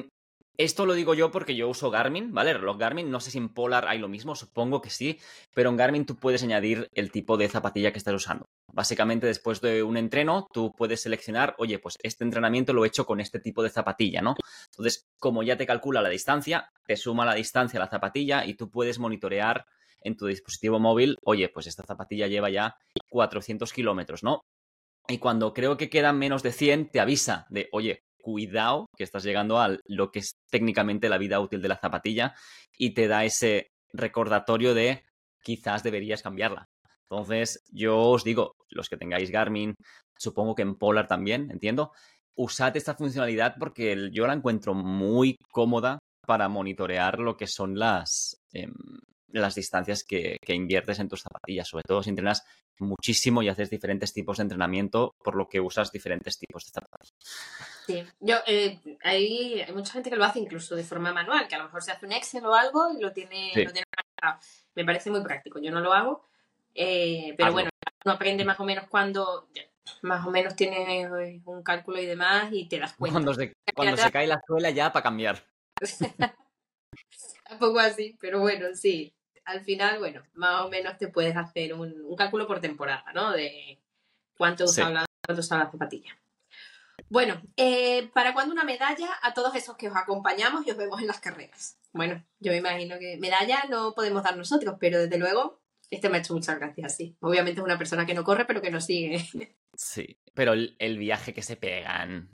[0.57, 2.53] esto lo digo yo porque yo uso Garmin, ¿vale?
[2.53, 3.09] Reloj Garmin.
[3.09, 5.19] No sé si en Polar hay lo mismo, supongo que sí.
[5.53, 8.45] Pero en Garmin tú puedes añadir el tipo de zapatilla que estás usando.
[8.71, 13.05] Básicamente, después de un entreno, tú puedes seleccionar, oye, pues este entrenamiento lo he hecho
[13.05, 14.35] con este tipo de zapatilla, ¿no?
[14.71, 18.55] Entonces, como ya te calcula la distancia, te suma la distancia a la zapatilla y
[18.55, 19.65] tú puedes monitorear
[20.01, 22.77] en tu dispositivo móvil, oye, pues esta zapatilla lleva ya
[23.09, 24.41] 400 kilómetros, ¿no?
[25.07, 29.23] Y cuando creo que quedan menos de 100, te avisa de, oye, cuidado, que estás
[29.23, 32.33] llegando a lo que es técnicamente la vida útil de la zapatilla
[32.75, 35.03] y te da ese recordatorio de
[35.43, 36.65] quizás deberías cambiarla.
[37.03, 39.75] Entonces, yo os digo, los que tengáis Garmin,
[40.17, 41.91] supongo que en Polar también, entiendo,
[42.33, 48.41] usad esta funcionalidad porque yo la encuentro muy cómoda para monitorear lo que son las,
[48.53, 48.73] em,
[49.41, 52.43] las distancias que, que inviertes en tus zapatillas, sobre todo si entrenas
[52.79, 57.13] muchísimo y haces diferentes tipos de entrenamiento, por lo que usas diferentes tipos de zapatillas.
[57.85, 61.55] Sí, yo, eh, hay, hay mucha gente que lo hace incluso de forma manual, que
[61.55, 63.63] a lo mejor se hace un Excel o algo y lo tiene, Sí.
[63.65, 63.85] lo tiene.
[64.73, 66.25] Me parece muy práctico, yo no lo hago,
[66.73, 67.53] eh, pero Hazlo.
[67.53, 67.69] bueno,
[68.05, 69.47] uno aprende más o menos cuando
[70.01, 73.13] más o menos tiene eh, un cálculo y demás y te das cuenta.
[73.13, 75.45] Cuando se, cuando se cae la suela ya para cambiar.
[77.51, 79.13] Un poco así, pero bueno, sí.
[79.45, 83.31] Al final, bueno, más o menos te puedes hacer un, un cálculo por temporada, ¿no?
[83.31, 83.79] De
[84.37, 84.81] cuánto Sí.
[84.81, 86.17] usa la, cuánto usa la zapatilla.
[87.09, 90.99] Bueno, eh, ¿para cuándo una medalla a todos esos que os acompañamos y os vemos
[91.01, 91.77] en las carreras?
[91.93, 96.17] Bueno, yo me imagino que medalla no podemos dar nosotros, pero desde luego Este me
[96.17, 97.15] ha hecho muchas gracias, sí.
[97.21, 99.17] Obviamente es una persona que no corre, pero que nos sigue.
[99.77, 102.29] Sí, pero el, el viaje que se pegan.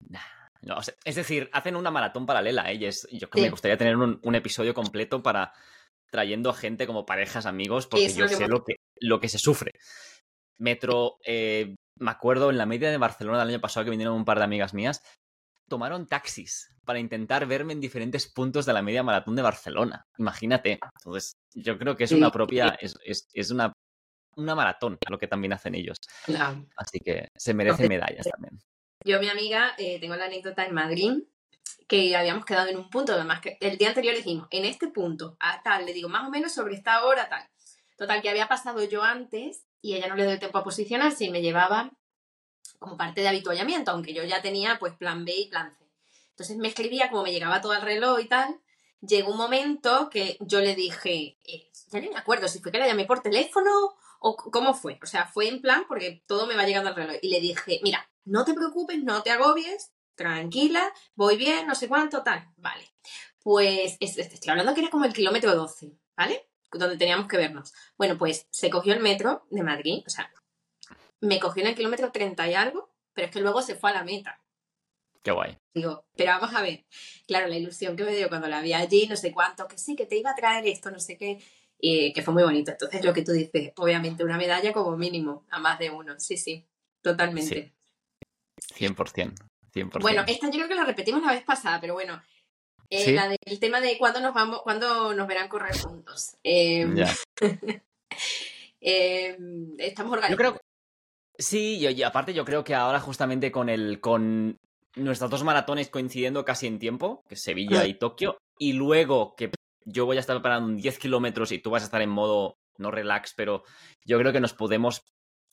[0.62, 2.76] no, o sea, es decir, hacen una maratón paralela, ¿eh?
[2.76, 3.45] Y es- yo creo que Sí.
[3.45, 5.52] me gustaría tener un, un episodio completo para
[6.12, 9.71] trayendo a gente como parejas, amigos, porque yo sé lo que, lo que se sufre.
[10.60, 14.26] Metro, eh, me acuerdo en la media de Barcelona del año pasado que vinieron un
[14.26, 15.02] par de amigas mías,
[15.67, 20.04] tomaron taxis para intentar verme en diferentes puntos de la media maratón de Barcelona.
[20.17, 20.80] Imagínate.
[21.00, 23.71] Entonces, yo creo que es una propia, es, es- es una,
[24.36, 25.97] una maratón lo que también hacen ellos.
[26.76, 28.60] Así que se merecen medallas también.
[29.06, 31.24] Yo, mi amiga, eh, tengo la anécdota en Madrid
[31.88, 35.36] que habíamos quedado en un punto, además que el día anterior dijimos, en este punto,
[35.39, 37.47] a tal, le digo más o menos sobre esta hora, tal.
[37.97, 41.32] Total, que había pasado yo antes y ella no le dio tiempo a posicionarse y
[41.32, 41.91] me llevaba
[42.80, 45.86] como parte de habituallamiento, aunque yo ya tenía pues plan B y plan C.
[46.30, 48.60] Entonces me escribía como me llegaba todo el reloj y tal.
[49.02, 52.80] Llegó un momento que yo le dije, eh, ya ni me acuerdo si fue que
[52.80, 53.69] la llamé por teléfono
[54.19, 55.00] o cómo fue.
[55.04, 57.17] O sea, fue en plan porque todo me va llegando al reloj.
[57.21, 61.88] Y le dije, mira, no te preocupes, no te agobies, tranquila, voy bien, no sé
[61.88, 62.47] cuánto, tal.
[62.58, 62.84] Vale.
[63.43, 66.50] Pues es- es- estoy hablando que era como el kilómetro 12, ¿vale?
[66.71, 67.74] Donde teníamos que vernos.
[67.97, 70.32] Bueno, pues se cogió el metro de Madrid, o sea,
[71.21, 73.95] me cogió en el kilómetro 30 y algo, pero es que luego se fue a
[73.95, 74.39] la meta.
[75.24, 75.58] Qué guay.
[75.74, 76.86] Digo, pero vamos a ver.
[77.28, 79.95] Claro, la ilusión que me dio cuando la vi allí, no sé cuánto, que sí,
[79.95, 81.43] que te iba a traer esto, no sé qué,
[81.80, 82.71] y que fue muy bonito.
[82.71, 86.19] Entonces, lo que tú dices, obviamente una medalla como mínimo, a más de uno.
[86.19, 86.67] Sí, sí,
[87.02, 87.74] totalmente.
[88.76, 89.45] 100%.
[89.73, 90.01] 100%.
[90.01, 92.21] Bueno, esta yo creo que la repetimos la vez pasada, pero bueno.
[92.89, 93.12] eh, ¿Sí?
[93.13, 96.36] La del tema de cuándo nos vamos, cuándo nos verán correr juntos.
[96.43, 97.13] Eh, Ya.
[98.81, 99.38] eh,
[99.79, 100.38] estamos Yo organizados.
[100.38, 100.62] creo.
[101.38, 103.99] Sí, y, y aparte yo creo que ahora justamente con el.
[103.99, 104.57] con
[104.95, 109.49] nuestras dos maratones coincidiendo casi en tiempo, que es Sevilla y Tokio, y luego que
[109.86, 112.57] yo voy a estar preparando un 10 kilómetros y tú vas a estar en modo
[112.77, 113.63] no relax, pero
[114.03, 115.01] yo creo que nos podemos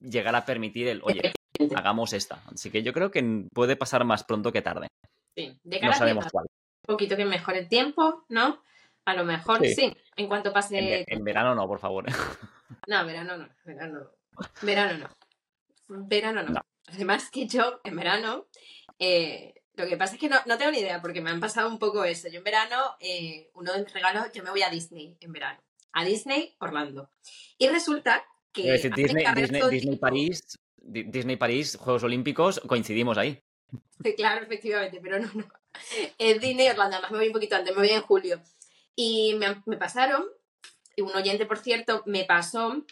[0.00, 1.33] llegar a permitir el, oye,
[1.77, 2.42] hagamos esta.
[2.53, 4.88] Así que yo creo que puede pasar más pronto que tarde.
[5.37, 6.44] Sí, de No cara a sabemos cuál.
[6.47, 8.62] un poquito que mejore el tiempo, ¿no?
[9.05, 9.97] A lo mejor sí, Sí.
[10.16, 11.01] en cuanto pase.
[11.01, 12.05] En, en verano no, por favor.
[12.87, 14.11] No, verano no, verano no.
[14.62, 15.09] Verano no.
[16.07, 16.51] Verano no.
[16.51, 16.61] No.
[16.87, 18.47] Además que yo, en verano,
[18.99, 21.68] eh, lo que pasa es que no, no tengo ni idea, porque me han pasado
[21.68, 22.29] un poco eso.
[22.29, 25.61] Yo en verano, eh, uno de mis regalos, yo me voy a Disney en verano.
[25.92, 27.11] A Disney, Orlando.
[27.57, 28.71] Y resulta que...
[28.73, 29.97] Decir, Disney, Disney, Disney.
[29.97, 33.43] París, Disney París, Juegos Olímpicos, coincidimos ahí.
[34.17, 35.49] Claro, efectivamente, pero no, no.
[36.19, 38.41] Es Disney Orlando, además me voy un poquito antes, me voy en julio.
[38.95, 40.25] Y me, me pasaron,
[40.97, 42.85] y un oyente, por cierto, me pasó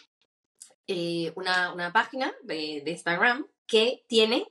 [0.87, 4.47] eh, una, una página de, Instagram que tiene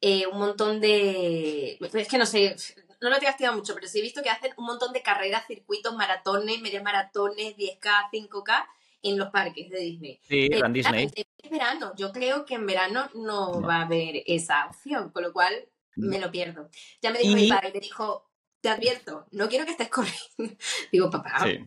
[0.00, 1.78] eh, un montón de...
[1.80, 2.54] Es que no sé,
[3.00, 5.46] no lo he investigado mucho, pero sí he visto que hacen un montón de carreras,
[5.46, 8.66] circuitos, maratones, medias maratones, 10K, 5K
[9.02, 10.20] en los parques de Disney.
[10.22, 11.08] Sí, Eh, Ran Disney.
[11.14, 11.92] Es verano.
[11.96, 13.66] Yo creo que en verano no, No.
[13.66, 15.54] va a haber esa opción, con lo cual
[15.96, 16.68] me lo pierdo.
[17.02, 19.88] Ya me dijo Y- mi padre, me dijo, te advierto, no quiero que estés
[20.38, 20.56] corriendo.
[20.92, 21.58] Digo, papá, Sí.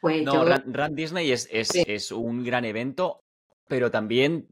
[0.00, 0.44] pues No, yo...
[0.44, 1.84] Run, Run Disney es, es, Sí.
[1.86, 3.20] es un gran evento,
[3.68, 4.48] pero también,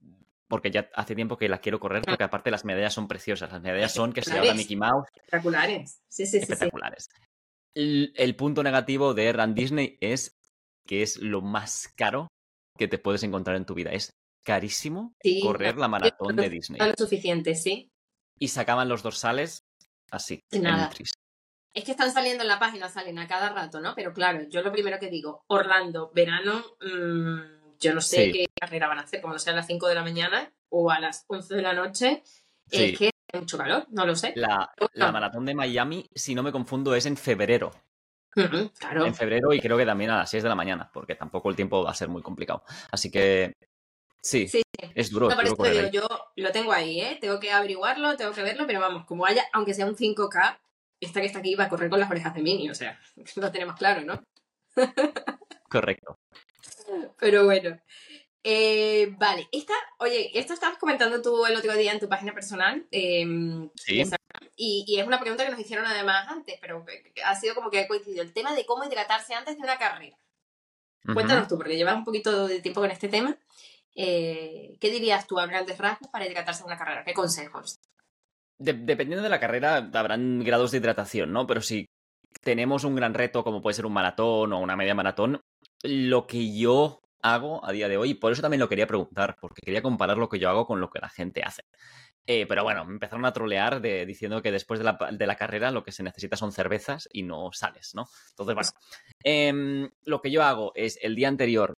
[0.49, 3.51] porque ya hace tiempo que la quiero correr, porque aparte las medallas son preciosas.
[3.53, 4.57] Las medallas son que se Espectaculares.
[4.63, 6.03] Mickey Mouse, Espectaculares.
[6.09, 6.47] Sí, sí, sí.
[6.47, 6.53] sí.
[6.53, 7.09] espectaculares.
[7.75, 10.39] El, el punto negativo de Run Disney es
[10.87, 12.29] que es lo más caro
[12.79, 13.91] que te puedes encontrar en tu vida.
[13.91, 14.11] Es
[14.45, 16.79] carísimo Sí, correr la maratón de Disney.
[16.81, 17.91] No lo suficiente, sí.
[18.39, 19.63] Y sacaban los dorsales
[20.11, 20.67] así, en.
[21.75, 23.95] Es que están saliendo en la página, salen a cada rato, ¿no?
[23.95, 28.33] Pero claro, yo lo primero que digo, Orlando, verano, mm, yo no sé Sí.
[28.33, 30.91] qué carrera van a hacer, como no sea a las 5 de la mañana o
[30.91, 32.23] a las 11 de la noche.
[32.69, 32.85] Sí.
[32.85, 34.33] Es que hay mucho calor, no lo sé.
[34.37, 37.73] La, la maratón de Miami, si no me confundo, es en febrero.
[38.79, 39.07] Claro.
[39.07, 41.57] en febrero y creo que también a las 6 de la mañana, porque tampoco el
[41.57, 42.65] tiempo va a ser muy complicado.
[42.91, 43.55] Así que
[44.21, 44.63] sí, Sí,
[44.95, 47.19] es duro, No, duro digo, yo lo tengo ahí, ¿eh?
[47.21, 50.59] Tengo que averiguarlo, tengo que verlo, pero vamos, como haya, aunque sea un 5K,
[51.01, 52.99] esta que está aquí va a correr con las orejas de Mini, o sea,
[53.37, 54.23] lo tenemos claro, ¿no?
[55.69, 56.19] Correcto.
[57.19, 57.81] Pero bueno.
[58.45, 62.87] Eh, vale, esta, oye, esto estabas comentando tú el otro día en tu página personal.
[62.91, 63.25] eh,
[63.77, 64.03] Sí.
[64.57, 66.85] y, y es una pregunta que nos hicieron además antes, pero
[67.25, 68.23] ha sido como que ha coincidido.
[68.23, 70.19] El tema de cómo hidratarse antes de una carrera.
[71.05, 73.37] Cuéntanos tú, porque llevas un poquito de tiempo con este tema.
[73.95, 77.05] Eh, ¿Qué dirías tú a grandes rasgos para hidratarse en una carrera?
[77.05, 77.79] ¿Qué consejos?
[78.59, 81.47] De- dependiendo de la carrera, habrán grados de hidratación, ¿no?
[81.47, 81.87] Pero si
[82.41, 85.41] tenemos un gran reto, como puede ser un maratón o una media maratón,
[85.83, 89.37] lo que yo hago a día de hoy, y por eso también lo quería preguntar,
[89.41, 91.63] porque quería comparar lo que yo hago con lo que la gente hace.
[92.27, 95.71] Eh, pero bueno, me empezaron a trolear diciendo que después de la, de la carrera
[95.73, 98.07] lo que se necesita son cervezas y no sales, ¿no?
[98.31, 98.71] Entonces, bueno,
[99.25, 101.75] em, lo que yo hago es el día anterior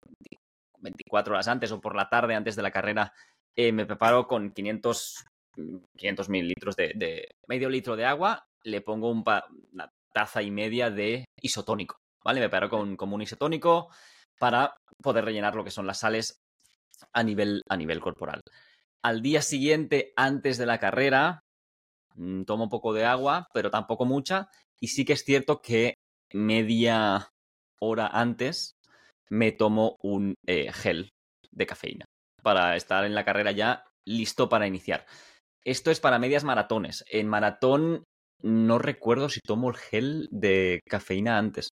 [0.80, 3.14] 24 horas antes o por la tarde antes de la carrera,
[3.56, 5.26] eh, me preparo con 500,
[5.98, 9.24] 500 mililitros de, medio litro de agua, le pongo un
[9.72, 12.42] una taza y media de isotónico, ¿vale?
[12.42, 13.90] Me preparo con un isotónico
[14.39, 16.38] para poder rellenar lo que son las sales
[17.13, 18.41] a nivel, a nivel corporal.
[19.04, 21.41] Al día siguiente, antes de la carrera,
[22.15, 25.96] mm, tomo un poco de agua, pero tampoco mucha, y sí que es cierto que
[26.34, 27.30] media
[27.80, 28.76] hora antes
[29.30, 31.10] me tomo un eh, gel
[31.52, 32.06] de cafeína
[32.41, 35.06] para estar en la carrera ya listo para iniciar.
[35.63, 37.04] Esto es para medias maratones.
[37.10, 38.04] En maratón
[38.41, 41.69] no recuerdo si tomo el gel de cafeína antes.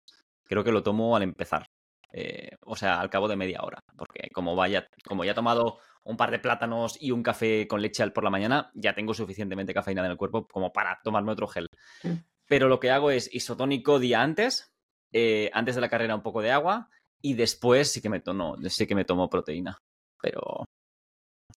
[0.45, 1.67] Creo que lo tomo al empezar.
[2.13, 3.81] Eh, o sea, al cabo de media hora.
[3.97, 7.83] Porque como, vaya, como ya he tomado un par de plátanos y un café con
[7.83, 11.49] leche por la mañana, ya tengo suficientemente cafeína en el cuerpo como para tomarme otro
[11.49, 11.67] gel.
[12.03, 12.15] Mm.
[12.47, 14.73] Pero lo que hago es isotónico día antes,
[15.13, 16.91] eh, antes de la carrera un poco de agua
[17.21, 19.79] y después sí que me tomo, sí que me tomo proteína.
[20.23, 20.65] Pero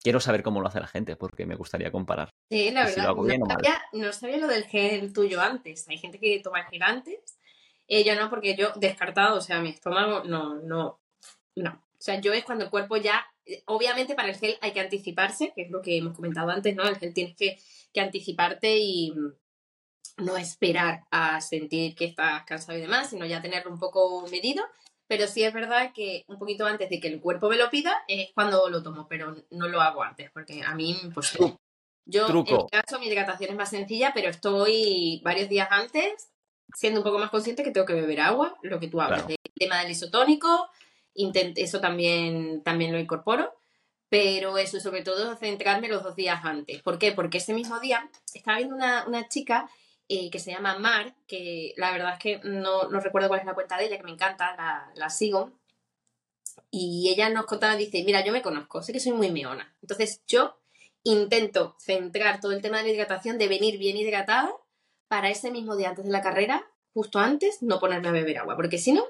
[0.02, 2.30] quiero saber cómo lo hace la gente porque me gustaría comparar.
[2.50, 3.14] Sí, la verdad,
[3.92, 5.86] no, sabía, lo del gel tuyo antes.
[5.88, 7.37] Hay gente que toma gel antes.
[7.88, 11.00] Eh, yo no, porque yo descartado, o sea, mi estómago no, no,
[11.56, 11.70] no.
[11.70, 13.26] O sea, yo es cuando el cuerpo ya,
[13.66, 16.84] obviamente para el gel hay que anticiparse, que es lo que hemos comentado antes, ¿no?
[16.84, 17.58] El gel tienes que,
[17.92, 19.14] que anticiparte y,
[20.18, 24.64] no esperar a sentir que estás cansado y demás, sino ya tenerlo un poco medido.
[25.06, 28.04] Pero sí es verdad que un poquito antes de que el cuerpo me lo pida
[28.08, 31.32] es cuando lo tomo, pero no lo hago antes, porque a mí, pues
[32.04, 36.30] yo en mi caso mi hidratación es más sencilla, pero estoy varios días antes
[36.74, 39.36] siendo un poco más consciente que tengo que beber agua, lo que tú hablas, del
[39.54, 40.68] tema del isotónico,
[41.56, 43.52] eso también, también lo incorporo,
[44.08, 46.82] pero eso sobre todo centrarme los dos días antes.
[46.82, 47.12] ¿Por qué?
[47.12, 49.68] Porque ese mismo día estaba viendo una, una chica
[50.08, 53.46] eh, que se llama Mar, que la verdad es que no, no, recuerdo cuál es
[53.46, 55.52] la cuenta de ella, que me encanta, la, la, sigo.
[56.70, 59.76] Y ella nos contaba, dice, mira, yo me conozco, sé que soy muy meona.
[59.82, 60.58] Entonces yo
[61.02, 64.50] intento centrar todo el tema de la hidratación, de venir bien hidratada,
[65.08, 68.56] para ese mismo día antes de la carrera, justo antes, no ponerme a beber agua,
[68.56, 69.04] porque si no,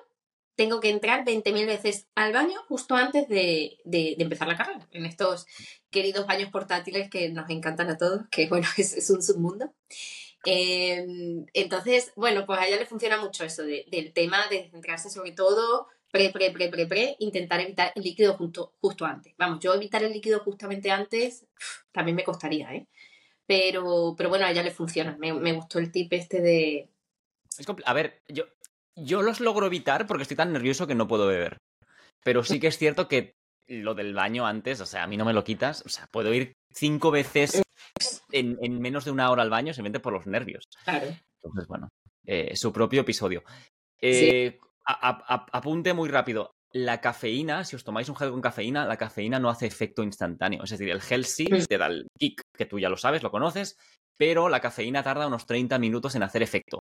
[0.56, 3.78] tengo que entrar 20.000 veces al baño justo antes de,
[4.18, 5.46] empezar la carrera, en estos
[5.90, 9.72] queridos baños portátiles que nos encantan a todos, que bueno, es, es un submundo.
[10.44, 15.32] Em, entonces, bueno, pues a ella le funciona mucho eso del tema de centrarse sobre
[15.32, 19.34] todo pre, pre, pre, pre, pre, intentar evitar el líquido justo, justo antes.
[19.36, 21.46] Vamos, yo evitar el líquido justamente antes
[21.92, 22.88] también me costaría, ¿eh?
[23.48, 25.16] Pero, pero bueno, a ella le funciona.
[25.18, 26.90] Me, gustó el tip este de...
[27.86, 28.44] a ver, yo,
[28.94, 31.56] yo los logro evitar porque estoy tan nervioso que no puedo beber.
[32.22, 33.32] Pero sí que es cierto que
[33.66, 35.82] lo del baño antes, o sea, a mí no me lo quitas.
[35.86, 37.62] O sea, puedo ir cinco veces
[38.32, 40.64] en, menos de una hora al baño simplemente por los nervios.
[40.84, 41.06] Claro.
[41.42, 41.88] Entonces, bueno,
[42.26, 43.44] eh, su propio episodio.
[44.02, 46.50] Eh, apunte muy rápido.
[46.72, 50.64] La cafeína, si os tomáis un gel con cafeína, la cafeína no hace efecto instantáneo.
[50.64, 53.30] Es decir, el gel sí te da el kick, que tú ya lo sabes, lo
[53.30, 53.78] conoces,
[54.18, 56.80] pero la cafeína tarda unos 30 minutos en hacer efecto.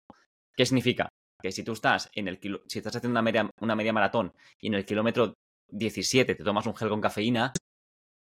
[0.57, 1.09] ¿Qué significa?
[1.41, 4.69] Que si tú estás en el si estás haciendo una media, una media maratón y
[4.69, 5.35] en el kilómetro
[5.69, 7.53] 17 te tomas un gel con cafeína,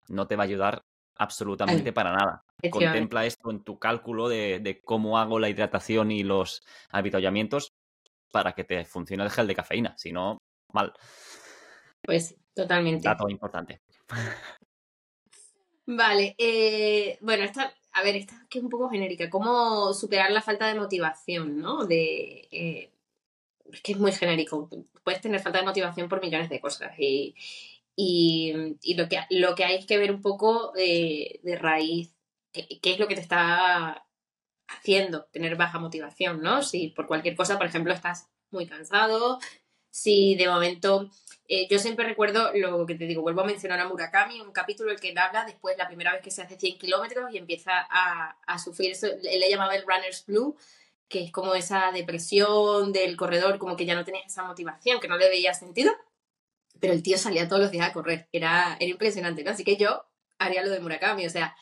[0.08, 0.82] no te va a ayudar
[1.16, 2.44] absolutamente para nada.
[2.70, 7.72] Contempla esto en tu cálculo de, cómo hago la hidratación y los habituallamientos
[8.30, 9.94] para que te funcione el gel de cafeína.
[9.96, 10.38] Si no,
[10.72, 10.92] mal.
[12.02, 13.08] Pues totalmente.
[13.08, 13.80] Dato importante.
[15.86, 19.30] Vale, eh, bueno, esta, a ver, esta que es un poco genérica.
[19.30, 21.86] ¿Cómo superar la falta de motivación, no?
[21.86, 22.92] De, eh,
[23.72, 24.68] es que es muy genérico.
[25.02, 27.34] Puedes tener falta de motivación por millones de cosas y,
[28.00, 32.14] y, lo, que, lo que hay es que ver un poco de, raíz
[32.52, 34.06] qué, es lo que te está
[34.68, 36.62] haciendo tener baja motivación, ¿no?
[36.62, 39.40] Si por cualquier cosa, por ejemplo, estás muy cansado,
[39.90, 41.10] si de momento...
[41.50, 44.90] Eh, yo siempre recuerdo lo que te digo, vuelvo a mencionar a Murakami, un capítulo
[44.90, 48.36] el que habla después, la primera vez que se hace 100 kilómetros y empieza a,
[48.46, 50.58] a sufrir eso, él le llamaba el runner's blue,
[51.08, 55.08] que es como esa depresión del corredor, como que ya no tenías esa motivación, que
[55.08, 55.90] no le veía sentido
[56.80, 59.50] pero el tío salía todos los días a correr, era, era impresionante, ¿no?
[59.50, 60.04] Así que yo
[60.38, 61.56] haría lo de Murakami, o sea,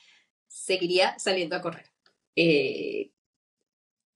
[0.46, 1.90] seguiría saliendo a correr.
[2.34, 3.10] Eh,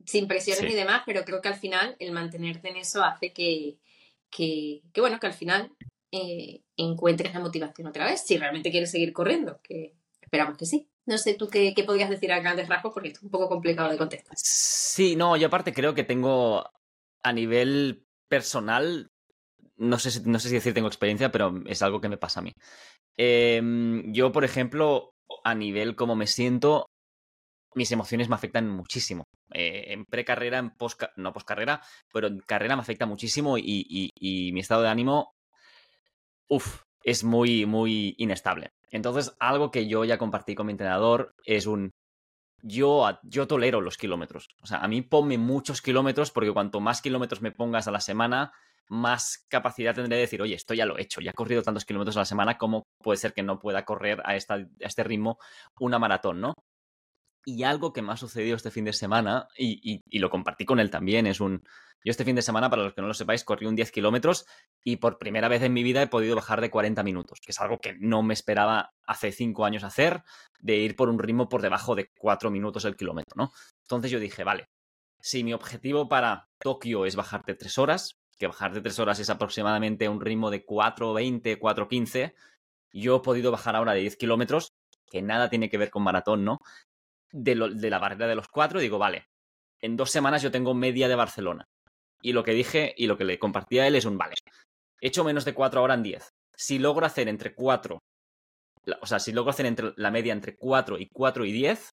[0.04, 3.78] sin presiones y demás, pero creo que al final el mantenerte en eso hace que,
[4.30, 5.72] que, bueno, que al final
[6.12, 10.88] eh, encuentres la motivación otra vez, si realmente quieres seguir corriendo, que esperamos que sí.
[11.06, 13.90] No sé tú qué, qué podrías decir a grandes rasgos porque es un poco complicado
[13.90, 14.34] de contestar.
[14.36, 16.70] Sí, no, yo aparte creo que tengo
[17.22, 19.10] a nivel personal
[19.80, 22.40] no sé, si, no sé si decir tengo experiencia, pero es algo que me pasa
[22.40, 22.52] a mí.
[23.16, 26.89] Em, yo, por ejemplo, a nivel como me siento,
[27.74, 29.24] mis emociones me afectan muchísimo.
[29.52, 31.80] Eh, en precarrera, en post, no postcarrera,
[32.12, 34.10] pero en carrera me afecta muchísimo y,
[34.52, 35.34] mi estado de ánimo,
[36.48, 38.70] uff, es muy, muy inestable.
[38.90, 41.90] Entonces, algo que yo ya compartí con mi entrenador es un...
[42.62, 44.48] Yo, yo tolero los kilómetros.
[44.62, 48.00] O sea, a mí ponme muchos kilómetros porque cuanto más kilómetros me pongas a la
[48.00, 48.52] semana,
[48.90, 51.86] más capacidad tendré de decir, oye, esto ya lo he hecho, ya he corrido tantos
[51.86, 55.04] kilómetros a la semana, ¿cómo puede ser que no pueda correr a, esta, a este
[55.04, 55.38] ritmo
[55.78, 56.54] una maratón, no?
[57.44, 60.80] Y algo que me ha sucedido este fin de semana, y, y, lo compartí con
[60.80, 61.62] él también, es un...
[62.02, 64.46] Yo este fin de semana, para los que no lo sepáis, corrí un 10 kilómetros
[64.82, 67.60] y por primera vez en mi vida he podido bajar de 40 minutos, que es
[67.60, 70.22] algo que no me esperaba hace 5 años hacer,
[70.60, 73.52] de ir por un ritmo por debajo de 4 minutos el kilómetro, ¿no?
[73.82, 74.70] Entonces yo dije, vale,
[75.20, 80.08] si mi objetivo para Tokio es bajarte 3 horas, que bajarte 3 horas es aproximadamente
[80.08, 82.34] un ritmo de 4.20, 4.15,
[82.92, 84.72] yo he podido bajar ahora de 10 kilómetros,
[85.10, 86.60] que nada tiene que ver con maratón, ¿no?
[87.32, 89.26] De, de la barrera de los 4, digo, vale,
[89.80, 91.68] en dos semanas yo tengo media de Barcelona.
[92.22, 94.34] Y lo que dije y lo que le compartí a él es un vale.
[95.00, 96.28] He hecho menos de 4 ahora en 10.
[96.54, 97.98] Si logro hacer entre 4,
[99.00, 101.90] o sea, si logro hacer entre la media entre 4 y 4 y 10,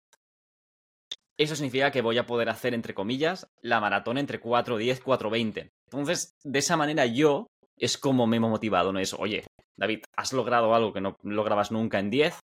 [1.38, 5.30] eso significa que voy a poder hacer, entre comillas, la maratón entre 4, 10, 4,
[5.30, 5.72] 20.
[5.86, 7.46] Entonces, de esa manera yo
[7.78, 11.72] es como me he motivado, no es, oye, David, has logrado algo que no lograbas
[11.72, 12.38] nunca en 10,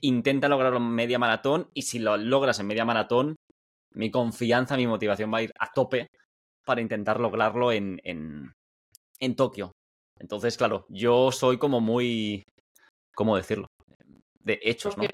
[0.00, 3.36] intenta lograrlo en media maratón y si lo logras en media maratón,
[3.92, 6.08] mi confianza, mi motivación va a ir a tope
[6.64, 8.52] para intentar lograrlo en, en,
[9.18, 9.72] en Tokio.
[10.18, 12.44] Entonces, claro, yo soy como muy,
[13.14, 13.68] ¿cómo decirlo?
[14.38, 15.04] De hechos, ¿no?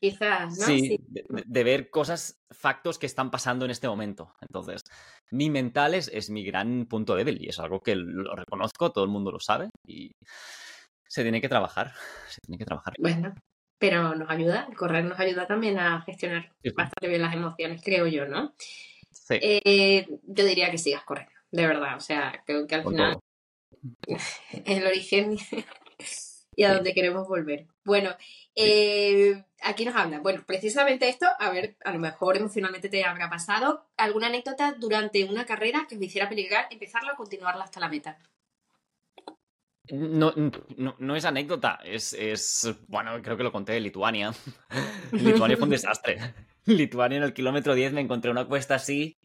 [0.00, 0.66] quizás, ¿no?
[0.66, 4.34] Sí, De, ver cosas, factos que están pasando en este momento.
[4.40, 4.82] Entonces,
[5.30, 9.04] mi mental es, es, mi gran punto débil y es algo que lo reconozco, todo
[9.04, 10.12] el mundo lo sabe y
[11.08, 11.94] se tiene que trabajar,
[12.28, 12.94] se tiene que trabajar.
[12.98, 13.34] Bueno,
[13.78, 18.26] pero nos ayuda, correr nos ayuda también a gestionar bastante bien las emociones, creo yo,
[18.26, 18.54] ¿no?
[19.10, 19.38] Sí.
[19.40, 23.18] Eh, yo diría que sigas corriendo, de verdad, o sea, creo que al final
[24.64, 25.36] el origen
[26.56, 27.66] y a donde queremos volver.
[27.84, 28.10] Bueno,
[28.54, 30.20] eh, aquí nos habla.
[30.20, 33.86] Bueno, precisamente esto, a ver, a lo mejor emocionalmente te habrá pasado.
[33.96, 38.18] ¿Alguna anécdota durante una carrera que os hiciera peligrar empezarla o continuarla hasta la meta?
[39.90, 40.32] No,
[40.76, 44.32] no, no, es anécdota, es, es, Bueno, creo que lo conté de Lituania.
[45.12, 46.18] Lituania fue un desastre.
[46.64, 49.18] Lituania en el kilómetro 10 me encontré una cuesta así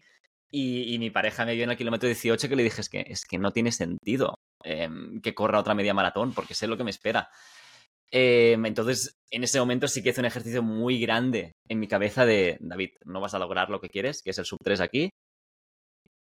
[0.51, 3.05] y, y, mi pareja me vio en el kilómetro 18 que le dije es que,
[3.07, 4.89] es que no tiene sentido eh,
[5.23, 7.29] que corra otra media maratón porque sé lo que me espera.
[8.11, 12.25] Eh, entonces, en ese momento sí que hice un ejercicio muy grande en mi cabeza
[12.25, 15.09] de, David, no vas a lograr lo que quieres, que es el sub 3 aquí.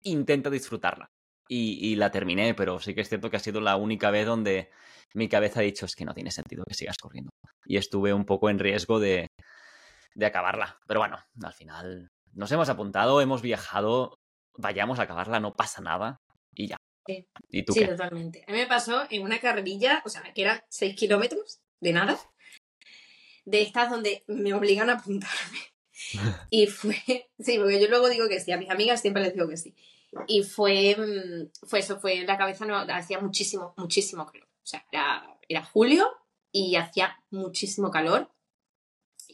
[0.04, 1.08] Intenta disfrutarla.
[1.48, 4.24] Y, y, la terminé, pero sí que es cierto que ha sido la única vez
[4.24, 4.70] donde
[5.12, 7.30] mi cabeza ha dicho es que no tiene sentido que sigas corriendo.
[7.66, 9.28] Y estuve un poco en riesgo de,
[10.14, 10.78] de acabarla.
[10.86, 14.18] Pero bueno, al final nos hemos apuntado, hemos viajado,
[14.56, 16.20] vayamos a acabarla, no pasa nada
[16.54, 16.76] y ya.
[17.06, 18.44] Sí, ¿Y tú sí totalmente.
[18.48, 22.18] A mí me pasó en una carrerilla, o sea, que era 6 kilómetros de nada,
[23.44, 25.58] de estas donde me obligan a apuntarme.
[26.50, 26.96] y fue,
[27.38, 29.74] sí, porque yo luego digo que sí, a mis amigas siempre les digo que sí.
[30.26, 34.48] Y fue, mm, fue eso, fue la cabeza, no, hacía muchísimo, muchísimo calor.
[34.62, 36.08] O sea, era, era julio
[36.52, 38.30] y hacía muchísimo calor.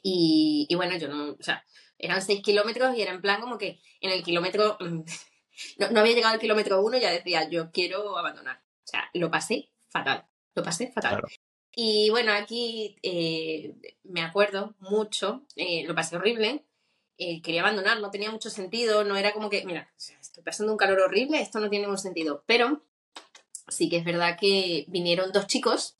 [0.02, 1.64] Y, y, bueno, yo no, o sea,
[1.98, 4.78] eran seis kilómetros y era en plan como que en el kilómetro,
[5.78, 8.62] no, no había llegado al kilómetro uno y ya decía, yo quiero abandonar.
[8.84, 11.22] O sea, lo pasé fatal, lo pasé fatal.
[11.74, 16.64] Y bueno, aquí eh, me acuerdo mucho, eh, lo pasé horrible,
[17.20, 20.78] eh, quería abandonar, no tenía mucho sentido, no era como que, mira, estoy pasando un
[20.78, 22.82] calor horrible, esto no tiene ningún sentido, pero
[23.68, 25.96] sí que es verdad que vinieron dos chicos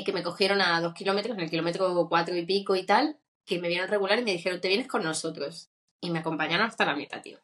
[0.00, 3.58] que me cogieron a dos kilómetros, en el kilómetro cuatro y pico y tal, que
[3.58, 5.68] me vieron regular y me dijeron, te vienes con nosotros.
[6.00, 7.38] Y me acompañaron hasta la meta, tío.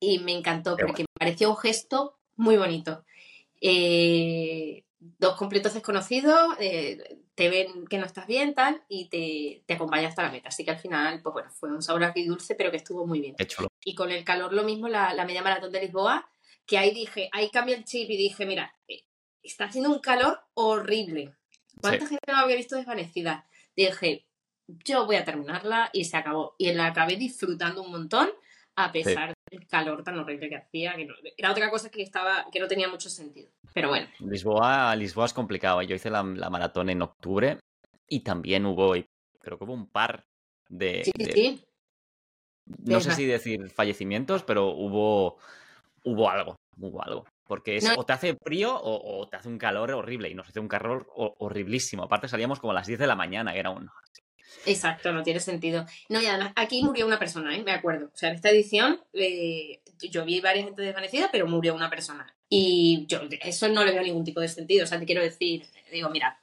[0.00, 3.04] Y me encantó porque me pareció un gesto muy bonito.
[3.60, 9.74] Eh, dos completos desconocidos, eh, te ven que no estás bien, tal, y te, te
[9.74, 10.48] acompaña hasta la meta.
[10.48, 13.20] Así que al final, pues bueno, fue un sabor aquí dulce, pero que estuvo muy
[13.20, 13.34] bien.
[13.84, 16.30] Y con el calor lo mismo, la, la, media maratón de Lisboa,
[16.66, 19.04] que ahí dije, ahí cambié el chip y dije, mira, eh,
[19.42, 21.34] está haciendo un calor horrible.
[21.80, 23.48] ¿Cuánta gente no había visto desvanecida?
[23.74, 24.26] Dije,
[24.84, 26.54] yo voy a terminarla y se acabó.
[26.58, 28.30] Y la acabé disfrutando un montón
[28.76, 32.60] a pesar del calor tan horrible que hacía, que era otra cosa que estaba, que
[32.60, 33.50] no tenía mucho sentido.
[33.72, 34.08] Pero bueno.
[34.18, 35.82] Lisboa, Lisboa es complicado.
[35.82, 37.58] Yo hice la, maratón en octubre
[38.08, 38.94] y también hubo,
[39.40, 40.24] creo que hubo un par
[40.68, 41.04] de.
[41.04, 41.64] Sí, sí.
[42.84, 45.38] No sé si decir fallecimientos, pero hubo,
[46.04, 47.26] hubo algo, hubo algo.
[47.46, 50.28] Porque o te hace frío o, te hace un calor horrible.
[50.28, 52.04] Y nos hace un calor horriblísimo.
[52.04, 53.90] Aparte salíamos como a las 10 de la mañana, que era un...
[54.66, 55.84] Exacto, no tiene sentido.
[56.08, 57.64] No, y además, aquí murió una persona, ¿eh?
[57.64, 58.06] me acuerdo.
[58.06, 62.34] O sea, en esta edición eh, yo vi varias gente desvanecida, pero murió una persona.
[62.48, 64.84] Y yo eso no le veo ningún tipo de sentido.
[64.84, 66.40] O sea, te quiero decir, digo, mira,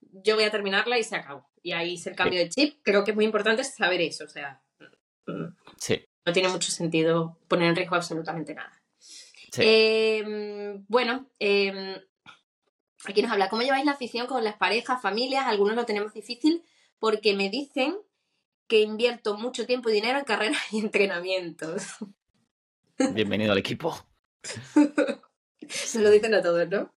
[0.00, 1.48] yo voy a terminarla y se acabó.
[1.62, 2.78] Y ahí es el cambio de chip.
[2.82, 4.24] Creo que es muy importante saber eso.
[4.24, 4.62] O sea,
[5.78, 6.04] sí.
[6.24, 8.82] no tiene mucho sentido poner en riesgo absolutamente nada.
[9.58, 11.96] Em, bueno, em,
[13.06, 15.46] aquí nos habla, ¿cómo lleváis la afición con las parejas, familias?
[15.46, 16.62] Algunos lo tenemos difícil
[16.98, 17.96] porque me dicen
[18.68, 21.96] que invierto mucho tiempo y dinero en carreras y entrenamientos.
[22.98, 23.94] Bienvenido al equipo.
[25.68, 26.94] Se lo dicen a todos, ¿no?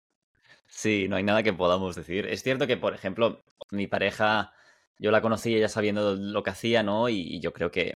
[0.66, 2.26] Sí, no hay nada que podamos decir.
[2.26, 4.52] Es cierto que, por ejemplo, mi pareja,
[4.98, 7.08] yo la conocí ella sabiendo lo que hacía, ¿no?
[7.08, 7.94] Y yo creo que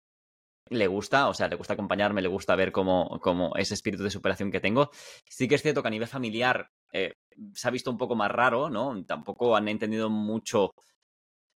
[0.70, 4.10] le gusta, o sea, le gusta acompañarme, le gusta ver cómo, cómo ese espíritu de
[4.10, 4.89] superación que tengo.
[5.28, 7.14] Sí que es cierto que a nivel familiar eh,
[7.54, 9.04] se ha visto un poco más raro, ¿no?
[9.06, 10.72] Tampoco han entendido mucho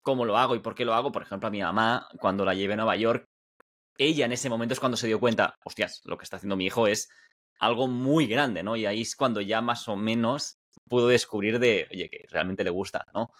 [0.02, 1.12] cómo lo hago y por qué lo hago.
[1.12, 3.30] Por ejemplo, a mi mamá, cuando la llevé a Nueva York,
[3.98, 6.66] ella en ese momento es cuando se dio cuenta, hostias, lo que está haciendo mi
[6.66, 7.10] hijo es
[7.60, 8.76] algo muy grande, ¿no?
[8.76, 10.58] Y ahí es cuando ya más o menos
[10.90, 13.32] pudo descubrir de, oye, que realmente le gusta, ¿no?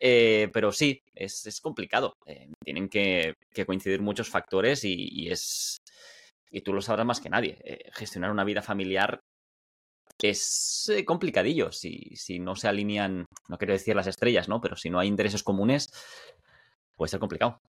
[0.00, 2.14] Eh, pero sí, es, complicado.
[2.26, 3.34] Eh, tienen que,
[3.66, 5.78] coincidir muchos factores y, es.
[6.50, 7.58] Y tú lo sabrás más que nadie.
[7.64, 9.20] Eh, gestionar una vida familiar
[10.22, 11.72] es complicadillo.
[11.72, 14.60] Si, si no se alinean, no quiero decir las estrellas, ¿no?
[14.60, 15.92] Pero si no hay intereses comunes,
[16.96, 17.60] puede ser complicado.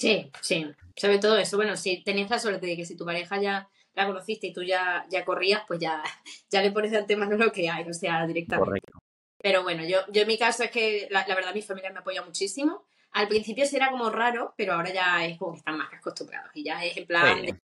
[0.00, 0.66] Sí, sí.
[0.96, 1.58] Sobre todo eso.
[1.58, 4.62] Bueno, si tenías la suerte de que si tu pareja ya la conociste y tú
[4.62, 6.02] ya, ya corrías, pues ya,
[6.50, 8.66] ya le pones de antemano lo que hay, o sea, directamente.
[8.66, 8.98] Correcto.
[9.42, 12.22] Pero bueno, yo, yo en mi caso es que la, verdad mi familia me apoya
[12.22, 12.86] muchísimo.
[13.12, 16.50] Al principio sí era como raro, pero ahora ya es como que están más acostumbrados
[16.54, 17.60] y ya es en plan...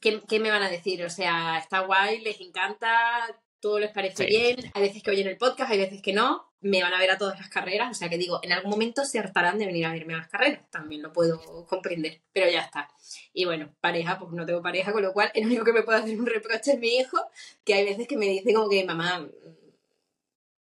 [0.00, 1.04] ¿Qué, me van a decir?
[1.04, 3.26] O sea, está guay, les encanta,
[3.60, 4.56] todo les parece bien.
[4.74, 6.48] Hay veces que oyen el podcast, hay veces que no.
[6.62, 7.90] Me van a ver a todas las carreras.
[7.90, 10.28] O sea que digo, en algún momento se hartarán de venir a verme a las
[10.28, 10.68] carreras.
[10.70, 12.20] También lo puedo comprender.
[12.32, 12.88] Pero ya está.
[13.32, 15.98] Y bueno, pareja, pues no tengo pareja, con lo cual el único que me puede
[15.98, 17.18] hacer un reproche es mi hijo,
[17.64, 19.28] que hay veces que me dice como que mamá,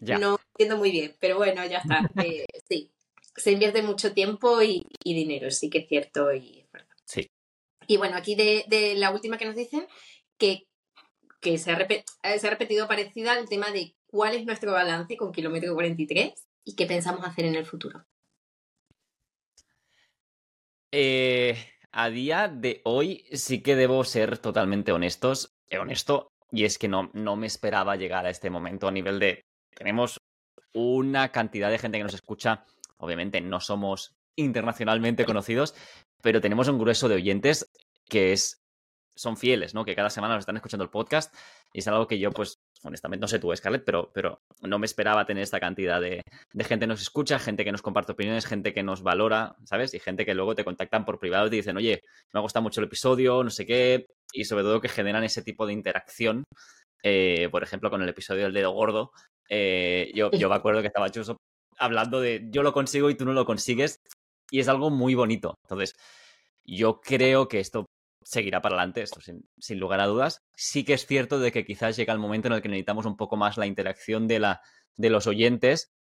[0.00, 2.00] no entiendo muy bien, pero bueno, ya está.
[2.24, 2.90] Eh, sí,
[3.36, 6.66] se invierte mucho tiempo y, dinero, sí que es cierto y
[7.04, 7.28] Sí.
[7.88, 9.86] Y bueno, aquí de, la última que nos dicen,
[10.38, 10.68] que,
[11.40, 12.04] que se, ha eh,
[12.38, 16.32] se ha repetido parecida al tema de cuál es nuestro balance con kilómetro 43
[16.64, 18.04] y qué pensamos hacer en el futuro.
[20.92, 21.56] Eh,
[21.92, 26.28] a día de hoy sí que debo ser totalmente honestos, honesto.
[26.52, 29.44] Y es que no, no me esperaba llegar a este momento a nivel de...
[29.74, 30.18] Tenemos
[30.72, 32.64] una cantidad de gente que nos escucha.
[32.96, 35.74] Obviamente no somos internacionalmente conocidos,
[36.22, 37.70] pero tenemos un grueso de oyentes
[38.08, 38.59] que es,
[39.16, 39.84] son fieles, ¿no?
[39.84, 41.34] Que cada semana nos están escuchando el podcast
[41.72, 44.86] y es algo que yo, pues, honestamente, no sé tú, Scarlett, pero, pero no me
[44.86, 48.46] esperaba tener esta cantidad de, de, gente que nos escucha, gente que nos comparte opiniones,
[48.46, 49.92] gente que nos valora, ¿sabes?
[49.94, 52.00] Y gente que luego te contactan por privado y te dicen, oye,
[52.32, 55.42] me ha gustado mucho el episodio, no sé qué, y sobre todo que generan ese
[55.42, 56.44] tipo de interacción.
[57.02, 59.12] Eh, por ejemplo, con el episodio del dedo gordo,
[59.48, 61.08] eh, yo, yo me acuerdo que estaba
[61.78, 63.98] hablando de yo lo consigo y tú no lo consigues,
[64.50, 65.54] y es algo muy bonito.
[65.64, 65.94] Entonces,
[66.64, 67.86] yo creo que esto
[68.22, 70.42] seguirá para adelante, esto sin, lugar a dudas.
[70.54, 73.16] Sí que es cierto de que quizás llega el momento en el que necesitamos un
[73.16, 74.60] poco más la interacción de, la,
[74.96, 75.92] de los oyentes,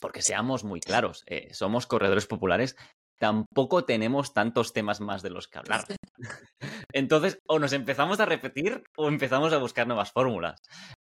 [0.00, 2.76] porque seamos muy claros, eh, somos corredores populares,
[3.18, 5.84] tampoco tenemos tantos temas más de los que hablar.
[6.92, 10.62] Entonces, o nos empezamos a repetir o empezamos a buscar nuevas fórmulas.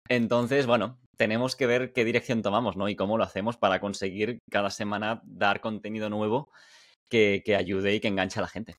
[0.08, 2.88] Entonces, bueno, tenemos que ver qué dirección tomamos, ¿no?
[2.88, 6.50] Y cómo lo hacemos para conseguir cada semana dar contenido nuevo
[7.10, 8.76] que, que ayude y que enganche a la gente.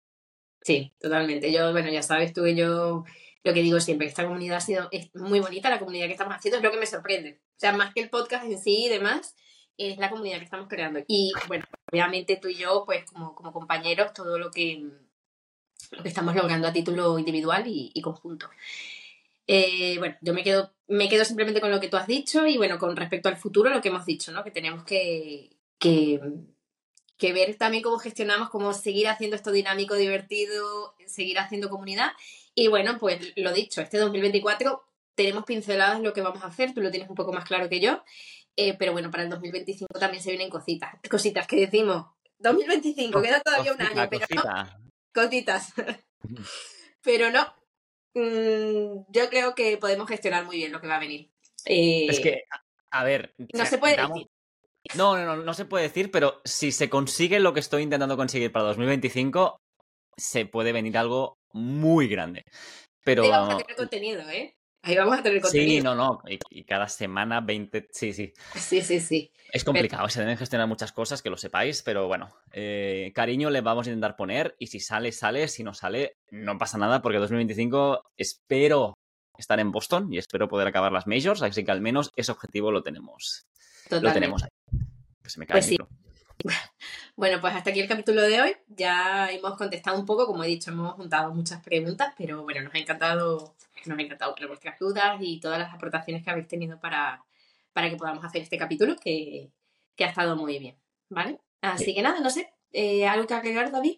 [0.68, 1.50] Sí, totalmente.
[1.50, 3.06] Yo, bueno, ya sabes tú que yo
[3.46, 6.36] lo que digo siempre, esta comunidad ha sido es muy bonita, la comunidad que estamos
[6.36, 7.40] haciendo es lo que me sorprende.
[7.56, 9.34] O sea, más que el podcast en sí y demás,
[9.78, 11.00] es la comunidad que estamos creando.
[11.08, 14.84] Y bueno, obviamente tú y yo, pues como, como compañeros, todo lo que,
[15.92, 18.50] lo que estamos logrando a título individual y, conjunto.
[19.48, 22.58] Eh, bueno, yo me quedo, me quedo simplemente con lo que tú has dicho y
[22.58, 24.44] bueno, con respecto al futuro, lo que hemos dicho, ¿no?
[24.44, 25.50] Que tenemos que,
[25.80, 26.20] que
[27.18, 32.12] que ver también cómo gestionamos, cómo seguir haciendo esto dinámico, divertido, seguir haciendo comunidad.
[32.54, 34.84] Y bueno, pues lo dicho, este 2024
[35.16, 37.80] tenemos pinceladas lo que vamos a hacer, tú lo tienes un poco más claro que
[37.80, 38.04] yo,
[38.56, 42.06] eh, pero bueno, para el 2025 también se vienen cositas, cositas que decimos,
[42.38, 44.44] 2025, queda todavía un año, pero no,
[45.14, 45.74] cositas.
[47.02, 47.52] pero no,
[48.14, 51.32] mm, yo creo que podemos gestionar muy bien lo que va a venir.
[51.66, 52.44] es que,
[52.92, 54.28] a ver, no se puede decir.
[54.96, 58.18] No, no, no, no se puede decir, pero si se consigue lo que estoy intentando
[58.18, 59.58] conseguir para 2025,
[60.18, 62.44] se puede venir algo muy grande.
[63.04, 63.28] Pero.
[63.30, 64.54] vamos a tener contenido, ¿eh?
[64.84, 65.70] Ahí vamos a tener contenido.
[65.70, 66.22] Sí, no, no.
[66.28, 67.88] Y, cada semana 20.
[67.92, 68.34] Sí, sí.
[68.56, 69.32] Sí, sí, sí.
[69.52, 73.62] Es complicado, se deben gestionar muchas cosas, que lo sepáis, pero bueno, eh, cariño le
[73.62, 77.18] vamos a intentar poner y si sale, sale, si no sale, no pasa nada porque
[77.18, 78.94] 2025 espero
[79.38, 82.72] estar en Boston y espero poder acabar las majors, así que al menos ese objetivo
[82.72, 83.46] lo tenemos.
[83.90, 84.50] Lo tenemos ahí.
[85.24, 85.78] Que se me cae pues
[87.16, 88.56] Bueno, pues hasta aquí el capítulo de hoy.
[88.68, 92.74] Ya hemos contestado un poco, como he dicho, hemos juntado muchas preguntas, pero bueno, nos
[92.74, 97.24] ha encantado, nos ha encantado vuestras dudas y todas las aportaciones que habéis tenido para,
[97.74, 99.52] para que podamos hacer este capítulo, que,
[100.00, 100.78] ha estado muy bien,
[101.10, 101.40] ¿vale?
[101.62, 103.98] Así que nada, no sé, eh, ¿algo que agregar, David?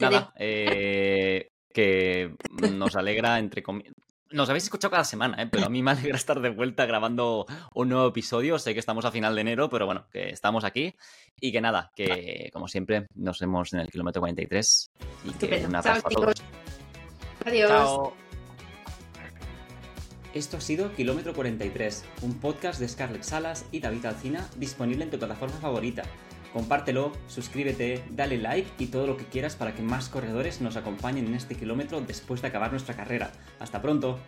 [0.00, 2.34] Nada, eh, que
[2.72, 3.91] nos alegra, entre comillas,
[4.32, 5.48] nos habéis escuchado cada semana, ¿eh?
[5.50, 8.58] pero a mí me alegra estar de vuelta grabando un nuevo episodio.
[8.58, 10.94] Sé que estamos a final de enero, pero bueno, que estamos aquí.
[11.40, 14.90] Y que nada, que como siempre, nos vemos en el kilómetro 43.
[15.24, 16.42] Y que un abrazo a todos.
[17.44, 17.68] Adiós.
[17.70, 18.22] Chao.
[20.34, 25.10] Esto ha sido Kilómetro 43, un podcast de Scarlett Salas y David Alcina disponible en
[25.10, 26.04] tu plataforma favorita.
[26.52, 31.26] Compártelo, suscríbete, dale like y todo lo que quieras para que más corredores nos acompañen
[31.26, 33.32] en este kilómetro después de acabar nuestra carrera.
[33.58, 34.18] Hasta pronto.